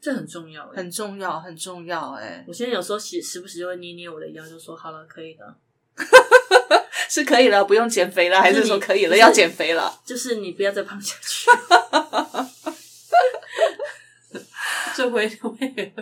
[0.00, 5.54] 这很重要欸，很重要，很重要、哎，我现在有时候时时不时就会捏捏我的腰，就说好了，可以的，
[7.08, 9.92] 是可以了，不用减肥了，还是说可以了，要减肥了？
[10.04, 11.50] 就是你不要再胖下去。
[14.96, 15.94] 这回会，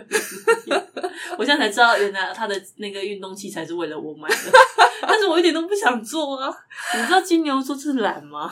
[1.37, 4.35] 我现在才知道，原来他的那个运动器材是为了我买的，
[5.01, 6.53] 但是我一点都不想做啊！
[6.95, 8.51] 你知道金牛座是懒吗？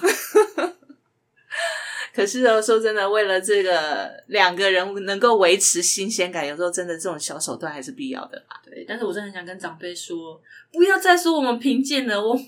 [2.18, 8.60] 可是哦，说真的，为了这个两个人能够维持新鲜感，有时候真的这种小手段还是必要的啦。
[8.66, 10.42] 对，但是我真的很想跟长辈说，
[10.74, 12.44] 不要再说我们贫贱了，我 们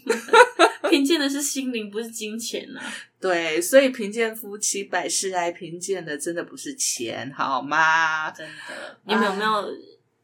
[0.90, 2.82] 贫贱的是心灵，不是金钱啊！
[3.22, 8.32] 对，所以贫贱夫妻百事哀，贫贱的真的不是钱，好吗？
[8.32, 9.72] 真的，你们有没有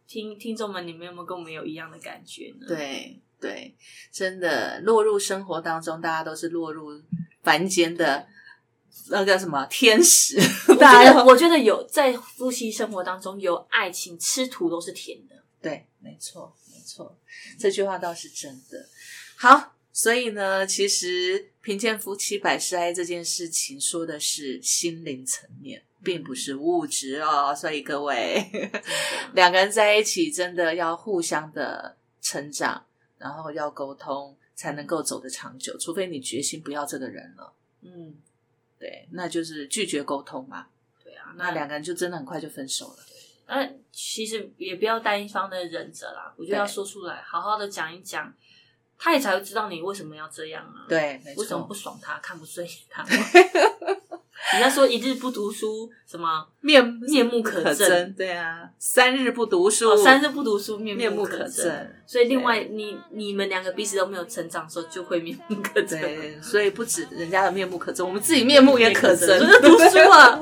[0.08, 0.88] 听听众们？
[0.88, 3.76] 你们有没有跟我们有一样的感觉呢？，对对，
[4.12, 7.00] 真的落入生活当中，大家都是落入
[7.44, 8.26] 凡间的
[9.10, 10.38] 那个什么天使，
[10.68, 15.36] 我 大家我觉得有在夫妻生活当中有爱情，吃土都是甜的。
[15.62, 17.18] 对，没错，没错，
[17.60, 18.88] 这句话倒是真的。
[19.36, 27.54] 好，所以呢，其实贫贱夫妻百事哀这件事情说的是心灵层面，并不是物质哦。
[27.56, 28.72] 所以各位，
[29.34, 32.86] 两个人在一起真的要互相的成长，
[33.18, 35.78] 然后要沟通，才能够走得长久。
[35.78, 38.16] 除非你决心不要这个人了，嗯，
[38.80, 40.68] 对，那就是拒绝沟通嘛。
[41.04, 42.98] 对啊，那两个人就真的很快就分手了。
[43.48, 48.34] 那其实也不要单一方的忍着啦，我觉得要说出来，好好的讲一讲，
[48.98, 53.06] 他也才会知道你为什么要这样啊。，对，没为什么不，爽他，看不顺眼他？
[54.54, 61.88] 人家说一日不读书，什么面面目可可憎对啊，三日不读书，哦，三日不读书，面面目可可憎。
[62.08, 66.00] 所以另外，你你们两个彼此都没有成长的时候，就会面目可憎。
[66.00, 69.40] 对，所以不止人家的面目可憎，我们自己面目也可憎。
[69.40, 70.40] 就是读书啊，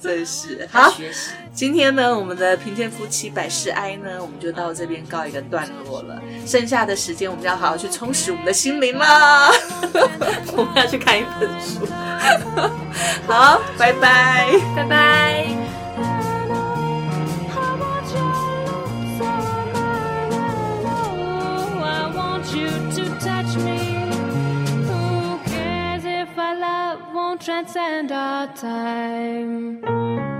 [0.00, 0.90] 真是好好。
[0.90, 1.32] 学习。
[1.52, 6.20] 今天呢，我们的贫贱夫妻百事哀呢，我们就到这边告一个段落了。
[6.46, 9.50] 剩下的时间，我们要好好去充实我们的心灵啦。
[10.56, 11.86] 我们要去看一本书，
[13.26, 14.52] 好，拜拜。
[14.74, 15.65] 拜拜。
[27.38, 30.35] Transcend our time?